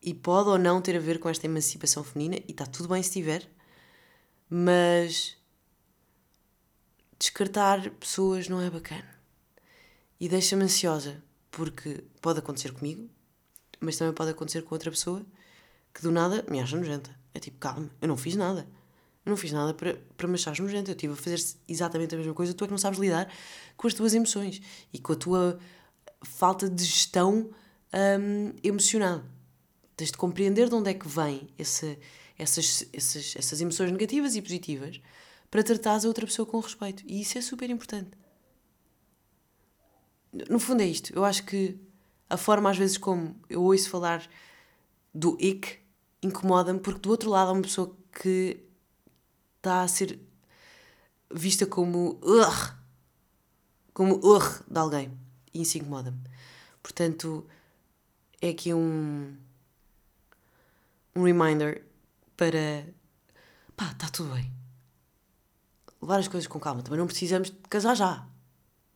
e 0.00 0.14
pode 0.14 0.48
ou 0.48 0.58
não 0.58 0.80
ter 0.80 0.96
a 0.96 1.00
ver 1.00 1.18
com 1.18 1.28
esta 1.28 1.46
emancipação 1.46 2.04
feminina, 2.04 2.36
e 2.46 2.52
está 2.52 2.66
tudo 2.66 2.88
bem 2.88 3.02
se 3.02 3.10
tiver, 3.10 3.48
mas 4.48 5.36
descartar 7.18 7.90
pessoas 7.90 8.48
não 8.48 8.60
é 8.60 8.70
bacana. 8.70 9.14
E 10.20 10.28
deixa-me 10.28 10.64
ansiosa, 10.64 11.22
porque 11.50 12.04
pode 12.20 12.38
acontecer 12.38 12.72
comigo, 12.72 13.08
mas 13.80 13.96
também 13.96 14.14
pode 14.14 14.30
acontecer 14.30 14.62
com 14.62 14.74
outra 14.74 14.90
pessoa 14.90 15.24
que 15.92 16.02
do 16.02 16.10
nada 16.10 16.44
me 16.50 16.60
acha 16.60 16.76
nojenta. 16.76 17.14
É 17.32 17.38
tipo, 17.38 17.58
calma, 17.58 17.90
eu 18.00 18.08
não 18.08 18.16
fiz 18.16 18.36
nada. 18.36 18.66
Eu 19.24 19.30
não 19.30 19.36
fiz 19.36 19.52
nada 19.52 19.72
para, 19.72 19.96
para 20.16 20.28
me 20.28 20.34
achares 20.34 20.58
nojenta. 20.58 20.90
Eu 20.90 20.94
estive 20.94 21.12
a 21.12 21.16
fazer 21.16 21.42
exatamente 21.66 22.14
a 22.14 22.18
mesma 22.18 22.34
coisa. 22.34 22.52
Tu 22.52 22.64
é 22.64 22.66
que 22.66 22.70
não 22.72 22.78
sabes 22.78 22.98
lidar 22.98 23.32
com 23.76 23.86
as 23.86 23.94
tuas 23.94 24.12
emoções 24.12 24.60
e 24.92 24.98
com 24.98 25.12
a 25.12 25.16
tua 25.16 25.58
falta 26.22 26.68
de 26.68 26.84
gestão 26.84 27.50
hum, 28.20 28.52
emocional. 28.62 29.22
Tens 29.96 30.10
de 30.10 30.18
compreender 30.18 30.68
de 30.68 30.74
onde 30.74 30.90
é 30.90 30.94
que 30.94 31.08
vem 31.08 31.48
esse, 31.58 31.98
essas, 32.38 32.86
essas, 32.92 33.34
essas 33.36 33.60
emoções 33.60 33.90
negativas 33.90 34.34
e 34.34 34.42
positivas 34.42 35.00
para 35.50 35.62
tratares 35.62 36.04
a 36.04 36.08
outra 36.08 36.26
pessoa 36.26 36.46
com 36.46 36.58
respeito. 36.58 37.04
E 37.06 37.20
isso 37.20 37.38
é 37.38 37.40
super 37.40 37.70
importante. 37.70 38.10
No 40.50 40.58
fundo 40.58 40.82
é 40.82 40.86
isto. 40.86 41.14
Eu 41.14 41.24
acho 41.24 41.44
que 41.44 41.78
a 42.28 42.36
forma 42.36 42.70
às 42.70 42.76
vezes 42.76 42.98
como 42.98 43.36
eu 43.48 43.62
ouço 43.62 43.88
falar 43.88 44.28
do 45.14 45.36
ick 45.40 45.78
incomoda-me 46.22 46.80
porque 46.80 47.00
do 47.00 47.10
outro 47.10 47.30
lado 47.30 47.50
há 47.50 47.52
uma 47.52 47.62
pessoa 47.62 47.96
que 48.20 48.60
está 49.58 49.82
a 49.82 49.88
ser 49.88 50.18
vista 51.32 51.66
como 51.66 52.18
uh, 52.22 52.74
como 53.92 54.16
uh, 54.16 54.40
de 54.68 54.78
alguém 54.78 55.16
e 55.52 55.62
isso 55.62 55.78
incomoda-me. 55.78 56.18
Portanto, 56.82 57.46
é 58.40 58.48
aqui 58.48 58.74
um 58.74 59.36
um 61.14 61.22
reminder 61.22 61.84
para 62.36 62.86
pá, 63.76 63.90
está 63.92 64.08
tudo 64.08 64.34
bem. 64.34 64.52
Levar 66.00 66.18
as 66.18 66.28
coisas 66.28 66.46
com 66.46 66.60
calma. 66.60 66.82
Também 66.82 66.98
não 66.98 67.06
precisamos 67.06 67.50
de 67.50 67.56
casar 67.68 67.94
já. 67.94 68.26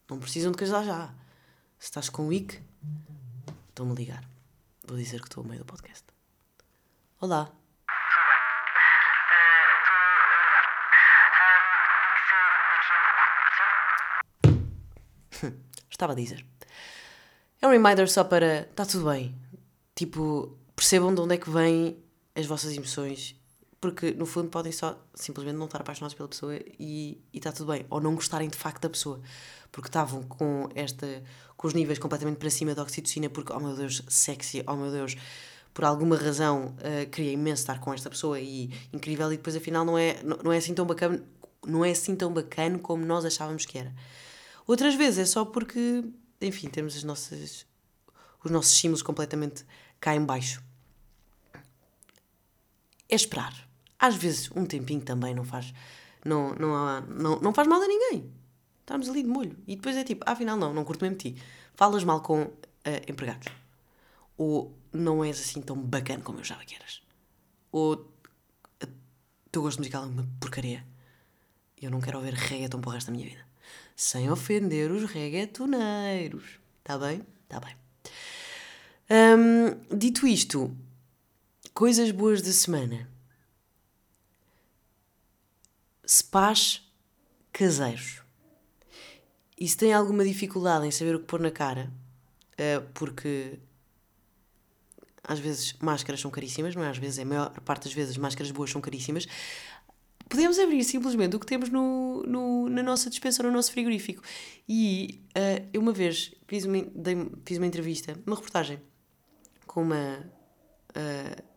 Não 0.08 0.18
precisam 0.18 0.52
de 0.52 0.58
casar 0.58 0.84
já. 0.84 1.14
Se 1.78 1.86
estás 1.86 2.08
com 2.08 2.28
o 2.28 2.32
IC, 2.32 2.60
estão-me 3.68 3.92
a 3.92 3.94
ligar. 3.94 4.24
Vou 4.86 4.96
dizer 4.96 5.20
que 5.20 5.28
estou 5.28 5.42
no 5.42 5.50
meio 5.50 5.62
do 5.62 5.66
podcast. 5.66 6.04
Olá. 7.20 7.52
Estava 15.90 16.12
a 16.12 16.16
dizer. 16.16 16.44
É 17.60 17.66
um 17.66 17.70
reminder 17.70 18.08
só 18.08 18.24
para. 18.24 18.60
Está 18.62 18.84
tudo 18.86 19.10
bem. 19.10 19.34
Tipo, 19.94 20.56
percebam 20.74 21.14
de 21.14 21.20
onde 21.20 21.34
é 21.34 21.38
que 21.38 21.50
vêm 21.50 22.02
as 22.38 22.46
vossas 22.46 22.72
emoções. 22.72 23.34
Porque 23.80 24.10
no 24.10 24.26
fundo 24.26 24.48
podem 24.48 24.72
só 24.72 25.00
simplesmente 25.14 25.56
não 25.56 25.66
estar 25.66 25.80
apaixonados 25.80 26.14
pela 26.14 26.28
pessoa 26.28 26.58
e 26.78 27.20
está 27.32 27.52
tudo 27.52 27.72
bem. 27.72 27.86
Ou 27.90 28.00
não 28.00 28.14
gostarem 28.14 28.48
de 28.48 28.56
facto 28.56 28.82
da 28.82 28.90
pessoa. 28.90 29.20
Porque 29.70 29.88
estavam 29.88 30.22
com 30.22 30.68
esta. 30.74 31.22
com 31.56 31.66
os 31.68 31.74
níveis 31.74 31.98
completamente 31.98 32.38
para 32.38 32.50
cima 32.50 32.74
da 32.74 32.82
oxitocina, 32.82 33.28
porque, 33.28 33.52
oh 33.52 33.60
meu 33.60 33.76
Deus, 33.76 34.02
sexy, 34.08 34.64
oh 34.66 34.74
meu 34.74 34.90
Deus, 34.90 35.16
por 35.74 35.84
alguma 35.84 36.16
razão 36.16 36.74
uh, 36.78 37.08
queria 37.10 37.32
imenso 37.32 37.62
estar 37.62 37.78
com 37.78 37.92
esta 37.92 38.10
pessoa 38.10 38.40
e 38.40 38.70
incrível, 38.92 39.32
e 39.32 39.36
depois 39.36 39.54
afinal 39.54 39.84
não 39.84 39.96
é, 39.96 40.20
não, 40.24 40.38
não 40.44 40.52
é 40.52 40.56
assim 40.56 40.74
tão 40.74 40.86
bacana. 40.86 41.22
Não 41.66 41.84
é 41.84 41.90
assim 41.90 42.14
tão 42.16 42.32
bacana 42.32 42.78
como 42.78 43.04
nós 43.04 43.24
achávamos 43.24 43.66
que 43.66 43.78
era. 43.78 43.92
Outras 44.66 44.94
vezes 44.94 45.18
é 45.18 45.24
só 45.24 45.44
porque, 45.44 46.04
enfim, 46.40 46.68
temos 46.68 46.96
as 46.96 47.02
nossas, 47.02 47.66
os 48.44 48.50
nossos 48.50 48.76
símbolos 48.76 49.02
completamente 49.02 49.64
cá 50.00 50.14
em 50.14 50.24
baixo. 50.24 50.62
É 53.08 53.14
esperar. 53.14 53.54
Às 53.98 54.14
vezes 54.16 54.50
um 54.54 54.64
tempinho 54.64 55.00
também 55.00 55.34
não 55.34 55.44
faz, 55.44 55.72
não, 56.24 56.54
não, 56.54 56.74
há, 56.74 57.00
não, 57.00 57.40
não 57.40 57.54
faz 57.54 57.66
mal 57.66 57.80
a 57.80 57.86
ninguém. 57.86 58.30
Estamos 58.80 59.08
ali 59.08 59.22
de 59.22 59.28
molho. 59.28 59.56
E 59.66 59.76
depois 59.76 59.96
é 59.96 60.04
tipo, 60.04 60.24
afinal 60.26 60.56
não, 60.56 60.72
não 60.72 60.84
curto 60.84 61.02
mesmo 61.02 61.16
ti. 61.16 61.36
Falas 61.74 62.04
mal 62.04 62.20
com 62.20 62.42
uh, 62.42 62.54
empregados. 63.08 63.48
Ou 64.36 64.74
não 64.92 65.24
és 65.24 65.38
assim 65.40 65.60
tão 65.60 65.76
bacana 65.76 66.22
como 66.22 66.38
eu 66.38 66.42
achava 66.42 66.64
que 66.64 66.74
eras. 66.74 67.02
Ou 67.72 67.94
o 67.94 68.84
uh, 68.84 68.88
teu 69.50 69.62
gosto 69.62 69.78
musical 69.78 70.04
é 70.04 70.06
uma 70.06 70.28
porcaria. 70.40 70.84
Eu 71.80 71.90
não 71.90 72.00
quero 72.00 72.18
ouvir 72.18 72.34
reggaeton 72.34 72.80
para 72.80 72.90
o 72.90 72.92
resto 72.92 73.08
da 73.08 73.12
minha 73.12 73.28
vida 73.28 73.48
sem 73.98 74.30
ofender 74.30 74.92
os 74.92 75.10
reggaetoneiros. 75.10 76.60
Está 76.78 76.96
bem? 76.96 77.20
Está 77.42 77.58
bem. 77.58 77.74
Um, 79.10 79.96
dito 79.96 80.24
isto, 80.24 80.70
coisas 81.78 82.10
boas 82.10 82.42
da 82.42 82.50
semana. 82.50 83.08
Spas 86.04 86.82
caseiros. 87.52 88.20
E 89.56 89.68
se 89.68 89.76
tem 89.76 89.92
alguma 89.92 90.24
dificuldade 90.24 90.88
em 90.88 90.90
saber 90.90 91.14
o 91.14 91.20
que 91.20 91.26
pôr 91.26 91.38
na 91.38 91.52
cara, 91.52 91.88
uh, 92.54 92.84
porque 92.94 93.60
às 95.22 95.38
vezes 95.38 95.74
máscaras 95.74 96.20
são 96.20 96.32
caríssimas, 96.32 96.74
não 96.74 96.82
é? 96.82 96.90
Às 96.90 96.98
vezes, 96.98 97.20
a 97.20 97.24
maior 97.24 97.50
parte 97.60 97.84
das 97.84 97.92
vezes, 97.92 98.16
máscaras 98.16 98.50
boas 98.50 98.70
são 98.70 98.80
caríssimas 98.80 99.28
podemos 100.28 100.58
abrir 100.58 100.82
simplesmente 100.82 101.36
o 101.36 101.40
que 101.40 101.46
temos 101.46 101.70
no, 101.70 102.24
no, 102.24 102.68
na 102.68 102.82
nossa 102.82 103.08
dispensa, 103.08 103.42
no 103.42 103.52
nosso 103.52 103.70
frigorífico. 103.70 104.20
E 104.68 105.22
uh, 105.28 105.68
eu 105.72 105.80
uma 105.80 105.92
vez 105.92 106.34
fiz 106.48 106.64
uma, 106.64 106.82
dei, 106.82 107.30
fiz 107.46 107.56
uma 107.56 107.66
entrevista, 107.66 108.18
uma 108.26 108.34
reportagem, 108.34 108.82
com 109.64 109.82
uma 109.82 110.18
uh, 110.90 111.47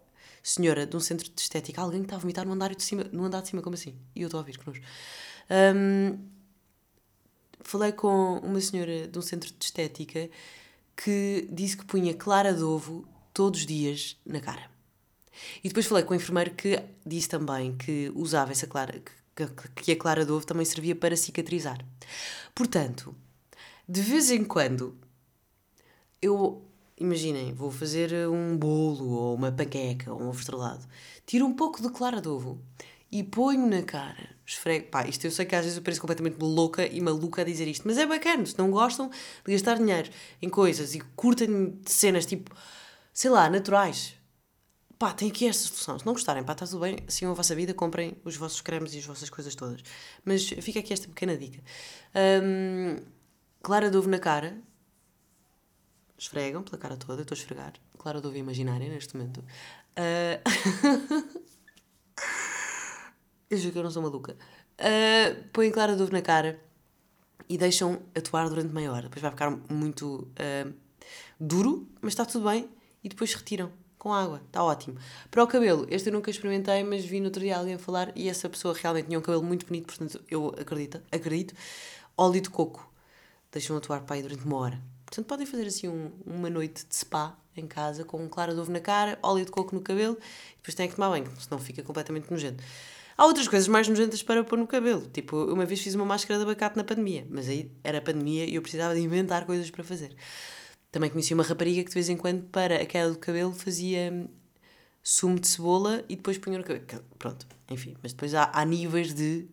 senhora 0.44 0.86
de 0.86 0.96
um 0.96 1.00
centro 1.00 1.30
de 1.30 1.42
estética, 1.42 1.82
alguém 1.82 2.02
que 2.02 2.06
estava 2.06 2.20
a 2.20 2.22
vomitar 2.22 2.46
no 2.46 2.54
andar 2.54 2.74
de 2.74 2.84
cima, 2.84 3.04
no 3.12 3.26
andar 3.26 3.42
de 3.42 3.50
cima, 3.50 3.62
como 3.62 3.76
assim? 3.76 3.96
E 4.16 4.22
eu 4.22 4.28
estou 4.28 4.40
a 4.40 4.42
ouvir 4.42 4.58
connosco. 4.58 4.84
Um, 5.76 6.20
falei 7.62 7.92
com 7.92 8.40
uma 8.40 8.60
senhora 8.60 9.08
de 9.08 9.18
um 9.18 9.22
centro 9.22 9.52
de 9.52 9.64
estética 9.64 10.30
que 10.96 11.48
disse 11.52 11.78
que 11.78 11.86
punha 11.86 12.14
clara 12.14 12.54
de 12.54 12.64
ovo 12.64 13.08
todos 13.34 13.62
os 13.62 13.66
dias 13.66 14.18
na 14.26 14.40
cara. 14.40 14.70
E 15.64 15.68
depois 15.68 15.86
falei 15.86 16.04
com 16.04 16.14
o 16.14 16.18
enfermeiro 16.18 16.52
que 16.52 16.82
disse 17.06 17.30
também 17.30 17.76
que 17.76 18.12
usava 18.16 18.52
essa 18.52 18.68
clara, 18.68 19.02
que, 19.36 19.48
que 19.76 19.92
a 19.92 19.96
clara 19.96 20.26
de 20.26 20.32
ovo 20.32 20.46
também 20.46 20.66
servia 20.66 20.96
para 20.96 21.16
cicatrizar. 21.16 21.84
Portanto, 22.54 23.16
de 23.88 24.02
vez 24.02 24.30
em 24.30 24.44
quando, 24.44 24.98
eu 26.22 26.66
imaginem, 27.02 27.54
vou 27.54 27.72
fazer 27.72 28.14
um 28.30 28.56
bolo 28.56 29.10
ou 29.10 29.36
uma 29.36 29.52
panqueca 29.52 30.14
ou 30.14 30.22
um 30.22 30.30
ovo 30.30 30.40
estrelado. 30.40 30.86
Tiro 31.26 31.46
um 31.46 31.54
pouco 31.54 31.82
de 31.82 31.90
clara 31.90 32.22
de 32.22 32.28
ovo 32.30 32.60
e 33.12 33.24
ponho 33.24 33.68
na 33.68 33.82
cara. 33.82 34.30
Esfrego. 34.46 34.88
Pá, 34.90 35.08
isto 35.08 35.26
eu 35.26 35.32
sei 35.32 35.46
que 35.46 35.56
às 35.56 35.64
vezes 35.64 35.78
eu 35.78 35.84
pareço 35.84 36.02
completamente 36.02 36.38
louca 36.40 36.86
e 36.86 37.02
maluca 37.02 37.42
a 37.42 37.46
dizer 37.46 37.68
isto, 37.68 37.88
mas 37.88 37.98
é 37.98 38.06
bacana. 38.06 38.46
Se 38.46 38.58
não 38.58 38.72
gostam 38.72 39.10
de 39.46 39.52
gastar 39.52 39.78
dinheiro 39.78 40.10
em 40.42 40.50
coisas 40.50 40.96
e 40.96 41.02
curtem 41.16 41.72
de 41.72 41.92
cenas 41.92 42.26
tipo, 42.26 42.56
sei 43.14 43.30
lá, 43.30 43.50
naturais, 43.50 44.16
pá, 44.98 45.14
tem 45.14 45.30
aqui 45.30 45.48
esta 45.48 45.68
solução. 45.68 46.00
Se 46.00 46.06
não 46.06 46.14
gostarem, 46.14 46.44
pá, 46.44 46.54
está 46.54 46.66
tudo 46.66 46.82
bem, 46.82 46.98
assim 47.08 47.26
a 47.26 47.34
vossa 47.34 47.56
vida, 47.56 47.74
comprem 47.74 48.16
os 48.24 48.36
vossos 48.38 48.62
cremes 48.62 48.94
e 48.94 49.00
as 49.00 49.06
vossas 49.06 49.30
coisas 49.30 49.56
todas. 49.56 49.82
Mas 50.24 50.48
fica 50.48 50.80
aqui 50.80 50.94
esta 50.94 51.08
pequena 51.08 51.36
dica. 51.38 51.60
Um, 52.44 52.98
clara 53.62 53.90
de 53.90 53.98
ovo 53.98 54.10
na 54.10 54.20
cara. 54.20 54.58
Esfregam 56.22 56.62
pela 56.62 56.78
cara 56.78 56.96
toda, 56.96 57.16
eu 57.16 57.24
estou 57.24 57.36
a 57.36 57.40
esfregar. 57.40 57.74
Clara 57.98 58.22
de 58.22 58.28
ovo 58.28 58.38
imaginária 58.38 58.88
neste 58.88 59.18
momento. 59.18 59.40
Uh... 59.98 60.38
eu 63.50 63.58
juro 63.58 63.72
que 63.72 63.80
eu 63.80 63.84
não 63.84 63.90
sou 63.90 64.04
maluca. 64.04 64.38
Uh, 64.78 65.50
põem 65.52 65.72
clara 65.72 65.96
de 65.96 66.12
na 66.12 66.22
cara 66.22 66.62
e 67.50 67.58
deixam 67.58 68.04
atuar 68.16 68.48
durante 68.50 68.72
meia 68.72 68.92
hora. 68.92 69.10
Depois 69.10 69.20
vai 69.20 69.32
ficar 69.32 69.50
muito 69.68 70.28
uh, 70.38 70.72
duro, 71.40 71.90
mas 72.00 72.14
está 72.14 72.24
tudo 72.24 72.48
bem. 72.48 72.70
E 73.04 73.10
depois 73.10 73.34
retiram 73.34 73.72
com 73.98 74.14
água, 74.14 74.44
está 74.46 74.64
ótimo. 74.64 75.00
Para 75.32 75.44
o 75.44 75.48
cabelo, 75.48 75.88
este 75.90 76.10
eu 76.10 76.14
nunca 76.14 76.30
experimentei, 76.30 76.84
mas 76.84 77.04
vi 77.04 77.20
no 77.20 77.26
outro 77.26 77.42
dia 77.42 77.58
alguém 77.58 77.80
falar 77.80 78.16
e 78.16 78.30
essa 78.30 78.48
pessoa 78.48 78.76
realmente 78.76 79.08
tinha 79.08 79.18
um 79.18 79.24
cabelo 79.24 79.44
muito 79.44 79.66
bonito, 79.66 79.88
portanto 79.88 80.24
eu 80.30 80.50
acredito, 80.50 81.02
acredito. 81.12 81.56
Óleo 82.16 82.42
de 82.42 82.50
coco, 82.52 82.88
deixam 83.52 83.76
atuar 83.76 84.02
para 84.02 84.18
aí 84.18 84.22
durante 84.22 84.46
uma 84.46 84.58
hora. 84.58 85.01
Portanto, 85.12 85.28
podem 85.28 85.46
fazer 85.46 85.68
assim 85.68 85.90
um, 85.90 86.10
uma 86.26 86.50
noite 86.50 86.86
de 86.88 86.96
spa 86.96 87.38
em 87.54 87.68
casa 87.68 88.06
com 88.06 88.24
um 88.24 88.30
claro 88.30 88.54
de 88.54 88.62
ovo 88.62 88.72
na 88.72 88.80
cara, 88.80 89.20
óleo 89.22 89.44
de 89.44 89.52
coco 89.52 89.76
no 89.76 89.82
cabelo 89.82 90.18
e 90.54 90.56
depois 90.56 90.74
têm 90.74 90.88
que 90.88 90.96
tomar 90.96 91.10
banho, 91.10 91.30
senão 91.38 91.60
fica 91.60 91.84
completamente 91.84 92.32
nojento. 92.32 92.64
Há 93.18 93.26
outras 93.26 93.46
coisas 93.46 93.68
mais 93.68 93.90
nojentas 93.90 94.24
para 94.24 94.42
pôr 94.42 94.58
no 94.58 94.66
cabelo. 94.66 95.06
Tipo, 95.08 95.36
uma 95.52 95.66
vez 95.66 95.82
fiz 95.82 95.96
uma 95.96 96.06
máscara 96.06 96.40
de 96.40 96.46
abacate 96.46 96.78
na 96.78 96.86
pandemia, 96.86 97.28
mas 97.30 97.50
aí 97.50 97.70
era 97.84 98.02
pandemia 98.02 98.46
e 98.46 98.56
eu 98.56 98.62
precisava 98.62 98.96
de 98.96 99.02
inventar 99.02 99.46
coisas 99.46 99.70
para 99.70 99.84
fazer. 99.84 100.16
Também 100.90 101.10
conheci 101.10 101.34
uma 101.34 101.44
rapariga 101.44 101.84
que 101.84 101.90
de 101.90 101.94
vez 101.94 102.08
em 102.08 102.16
quando, 102.16 102.44
para 102.44 102.82
a 102.82 102.86
queda 102.86 103.12
do 103.12 103.20
cabelo, 103.20 103.52
fazia 103.52 104.30
sumo 105.04 105.38
de 105.38 105.48
cebola 105.50 106.06
e 106.08 106.16
depois 106.16 106.38
punha 106.38 106.58
no 106.58 106.64
cabelo. 106.64 107.04
Pronto, 107.20 107.46
enfim. 107.70 107.98
Mas 108.02 108.14
depois 108.14 108.34
há, 108.34 108.50
há 108.54 108.64
níveis 108.64 109.14
de 109.14 109.46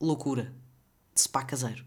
loucura, 0.00 0.54
de 1.12 1.20
spa 1.20 1.42
caseiro. 1.42 1.84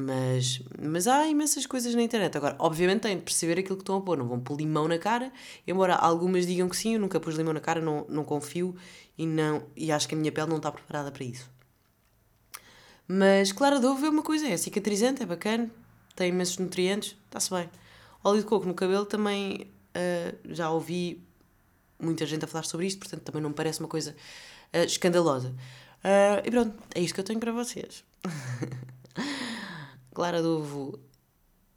Mas, 0.00 0.62
mas 0.80 1.08
há 1.08 1.26
imensas 1.26 1.66
coisas 1.66 1.92
na 1.92 2.02
internet. 2.02 2.36
Agora, 2.36 2.54
obviamente, 2.60 3.00
têm 3.00 3.16
de 3.16 3.22
perceber 3.22 3.58
aquilo 3.58 3.76
que 3.76 3.82
estão 3.82 3.96
a 3.96 4.00
pôr. 4.00 4.16
Não 4.16 4.28
vão 4.28 4.38
pôr 4.38 4.56
limão 4.56 4.86
na 4.86 4.96
cara. 4.96 5.32
Embora 5.66 5.96
algumas 5.96 6.46
digam 6.46 6.68
que 6.68 6.76
sim, 6.76 6.94
eu 6.94 7.00
nunca 7.00 7.18
pus 7.18 7.34
limão 7.34 7.52
na 7.52 7.58
cara, 7.58 7.80
não, 7.80 8.06
não 8.08 8.22
confio 8.22 8.76
e, 9.16 9.26
não, 9.26 9.64
e 9.76 9.90
acho 9.90 10.06
que 10.06 10.14
a 10.14 10.18
minha 10.18 10.30
pele 10.30 10.48
não 10.48 10.58
está 10.58 10.70
preparada 10.70 11.10
para 11.10 11.24
isso. 11.24 11.50
Mas 13.08 13.50
clara 13.50 13.80
de 13.80 13.86
ovo 13.86 14.06
é 14.06 14.08
uma 14.08 14.22
coisa, 14.22 14.46
é 14.46 14.56
cicatrizante, 14.56 15.22
é 15.22 15.26
bacana, 15.26 15.68
tem 16.14 16.28
imensos 16.28 16.58
nutrientes, 16.58 17.16
está-se 17.24 17.50
bem. 17.50 17.68
Óleo 18.22 18.40
de 18.40 18.46
coco 18.46 18.66
no 18.66 18.74
cabelo 18.74 19.04
também 19.04 19.68
uh, 19.96 20.38
já 20.54 20.70
ouvi 20.70 21.20
muita 21.98 22.24
gente 22.24 22.44
a 22.44 22.48
falar 22.48 22.64
sobre 22.64 22.86
isto, 22.86 23.00
portanto 23.00 23.22
também 23.22 23.42
não 23.42 23.48
me 23.48 23.56
parece 23.56 23.80
uma 23.80 23.88
coisa 23.88 24.14
uh, 24.72 24.84
escandalosa. 24.84 25.48
Uh, 26.04 26.46
e 26.46 26.50
pronto, 26.50 26.74
é 26.94 27.00
isto 27.00 27.14
que 27.14 27.20
eu 27.20 27.24
tenho 27.24 27.40
para 27.40 27.50
vocês. 27.50 28.04
Clara 30.18 30.42
de 30.42 30.48
ovo 30.48 30.98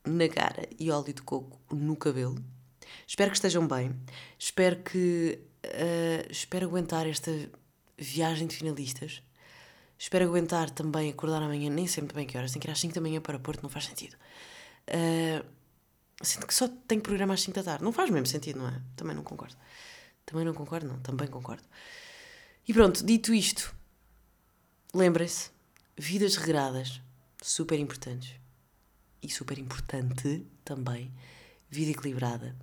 na 0.04 0.28
cara 0.28 0.68
e 0.80 0.90
óleo 0.90 1.14
de 1.14 1.22
coco 1.22 1.62
no 1.72 1.96
cabelo. 1.96 2.44
Espero 3.06 3.30
que 3.30 3.38
estejam 3.38 3.68
bem. 3.68 3.96
Espero 4.40 4.78
que. 4.78 5.38
espero 6.28 6.66
aguentar 6.66 7.06
esta 7.06 7.32
viagem 7.96 8.48
de 8.48 8.56
finalistas. 8.56 9.22
Espero 9.96 10.26
aguentar 10.26 10.72
também 10.72 11.12
acordar 11.12 11.44
amanhã, 11.44 11.70
nem 11.70 11.86
sei 11.86 12.02
muito 12.02 12.16
bem 12.16 12.26
que 12.26 12.36
horas, 12.36 12.52
tenho 12.52 12.62
que 12.62 12.68
ir 12.68 12.72
às 12.72 12.80
5 12.80 12.96
da 12.96 13.00
manhã 13.00 13.22
para 13.22 13.38
Porto, 13.38 13.62
não 13.62 13.70
faz 13.70 13.86
sentido. 13.86 14.16
Uh, 14.88 15.46
sinto 16.24 16.48
que 16.48 16.56
só 16.56 16.68
tenho 16.88 17.00
programa 17.00 17.36
às 17.36 17.44
5 17.44 17.56
da 17.56 17.64
tarde. 17.64 17.84
Não 17.84 17.94
faz 17.94 18.10
mesmo 18.10 18.26
sentido, 18.26 18.58
não 18.58 18.70
é? 18.70 18.82
Também 18.96 19.16
não 19.16 19.22
concordo. 19.22 19.56
Também 20.26 20.44
não 20.44 20.56
concordo, 20.56 20.88
não. 20.88 21.00
Também 21.02 21.28
concordo. 21.28 21.62
E 22.68 22.74
pronto, 22.74 23.06
dito 23.06 23.36
isto, 23.36 23.72
lembrem-se: 24.96 25.52
vidas 25.96 26.38
regradas, 26.38 27.00
super 27.42 27.80
importantes. 27.80 28.40
E 29.22 29.30
super 29.30 29.58
importante 29.58 30.46
também, 30.64 31.12
vida 31.70 31.92
equilibrada 31.92 32.56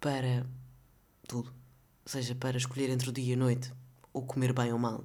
para 0.00 0.46
tudo. 1.26 1.52
Seja 2.04 2.34
para 2.34 2.56
escolher 2.56 2.90
entre 2.90 3.08
o 3.08 3.12
dia 3.12 3.32
e 3.32 3.34
a 3.34 3.36
noite, 3.36 3.72
ou 4.12 4.22
comer 4.22 4.52
bem 4.52 4.72
ou 4.72 4.78
mal. 4.78 5.04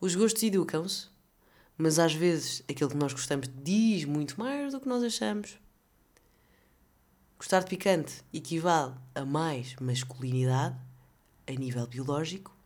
Os 0.00 0.14
gostos 0.14 0.42
educam-se, 0.42 1.08
mas 1.76 1.98
às 1.98 2.14
vezes 2.14 2.62
aquilo 2.68 2.90
que 2.90 2.96
nós 2.96 3.12
gostamos 3.12 3.48
diz 3.62 4.04
muito 4.04 4.38
mais 4.38 4.72
do 4.72 4.80
que 4.80 4.88
nós 4.88 5.02
achamos. 5.02 5.58
Gostar 7.38 7.60
de 7.60 7.70
picante 7.70 8.22
equivale 8.32 8.94
a 9.14 9.24
mais 9.24 9.76
masculinidade 9.76 10.76
a 11.46 11.52
nível 11.52 11.86
biológico. 11.86 12.56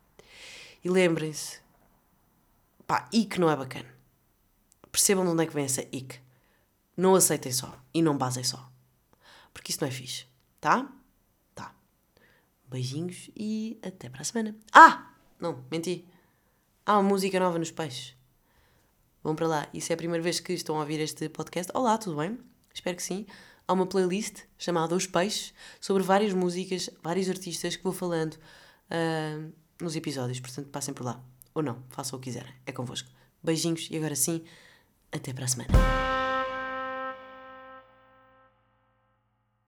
E 0.85 0.89
lembrem-se, 0.89 1.61
pá, 2.87 3.09
ick 3.13 3.41
não 3.41 3.51
é 3.51 3.57
bacana. 3.57 3.98
Percebam 4.91 5.25
de 5.25 5.31
onde 5.31 5.45
é 5.45 5.47
que 5.47 5.55
vem 5.55 5.65
essa 5.65 5.83
ick. 5.93 6.21
Não 6.97 7.15
aceitem 7.15 7.53
só 7.53 7.79
e 7.95 8.03
não 8.03 8.17
basem 8.17 8.45
só. 8.45 8.71
Porque 9.53 9.71
isso 9.71 9.81
não 9.81 9.89
é 9.89 9.91
fixe, 9.91 10.27
tá? 10.61 10.91
Tá. 11.55 11.75
Beijinhos 12.67 13.31
e 13.37 13.79
até 13.83 14.09
para 14.09 14.23
a 14.23 14.25
semana. 14.25 14.57
Ah! 14.73 15.13
Não, 15.41 15.65
menti. 15.71 16.05
Há 16.85 16.99
uma 16.99 17.09
música 17.09 17.39
nova 17.39 17.59
nos 17.59 17.71
peixes. 17.71 18.17
Vão 19.23 19.37
para 19.37 19.47
lá. 19.47 19.69
E 19.73 19.81
se 19.81 19.93
é 19.93 19.95
a 19.95 19.97
primeira 19.97 20.23
vez 20.23 20.41
que 20.41 20.53
estão 20.53 20.77
a 20.77 20.81
ouvir 20.81 21.01
este 21.01 21.29
podcast, 21.29 21.71
olá, 21.75 21.97
tudo 21.99 22.17
bem? 22.17 22.39
Espero 22.73 22.97
que 22.97 23.03
sim. 23.03 23.27
Há 23.67 23.73
uma 23.73 23.87
playlist 23.87 24.45
chamada 24.57 24.95
Os 24.95 25.07
Peixes 25.07 25.53
sobre 25.81 26.03
várias 26.03 26.33
músicas, 26.33 26.89
vários 27.03 27.29
artistas 27.29 27.77
que 27.77 27.85
vou 27.85 27.93
falando 27.93 28.35
uh, 28.35 29.53
nos 29.81 29.95
episódios. 29.95 30.41
Portanto, 30.41 30.69
passem 30.69 30.95
por 30.95 31.05
lá. 31.05 31.23
Ou 31.55 31.63
não, 31.63 31.83
façam 31.91 32.19
o 32.19 32.23
que 32.23 32.31
quiserem. 32.31 32.55
É 32.65 32.73
convosco. 32.73 33.11
Beijinhos 33.43 33.89
e 33.91 33.97
agora 33.97 34.17
sim, 34.17 34.43
até 35.13 35.33
para 35.33 35.45
a 35.45 35.49
semana. 35.49 36.08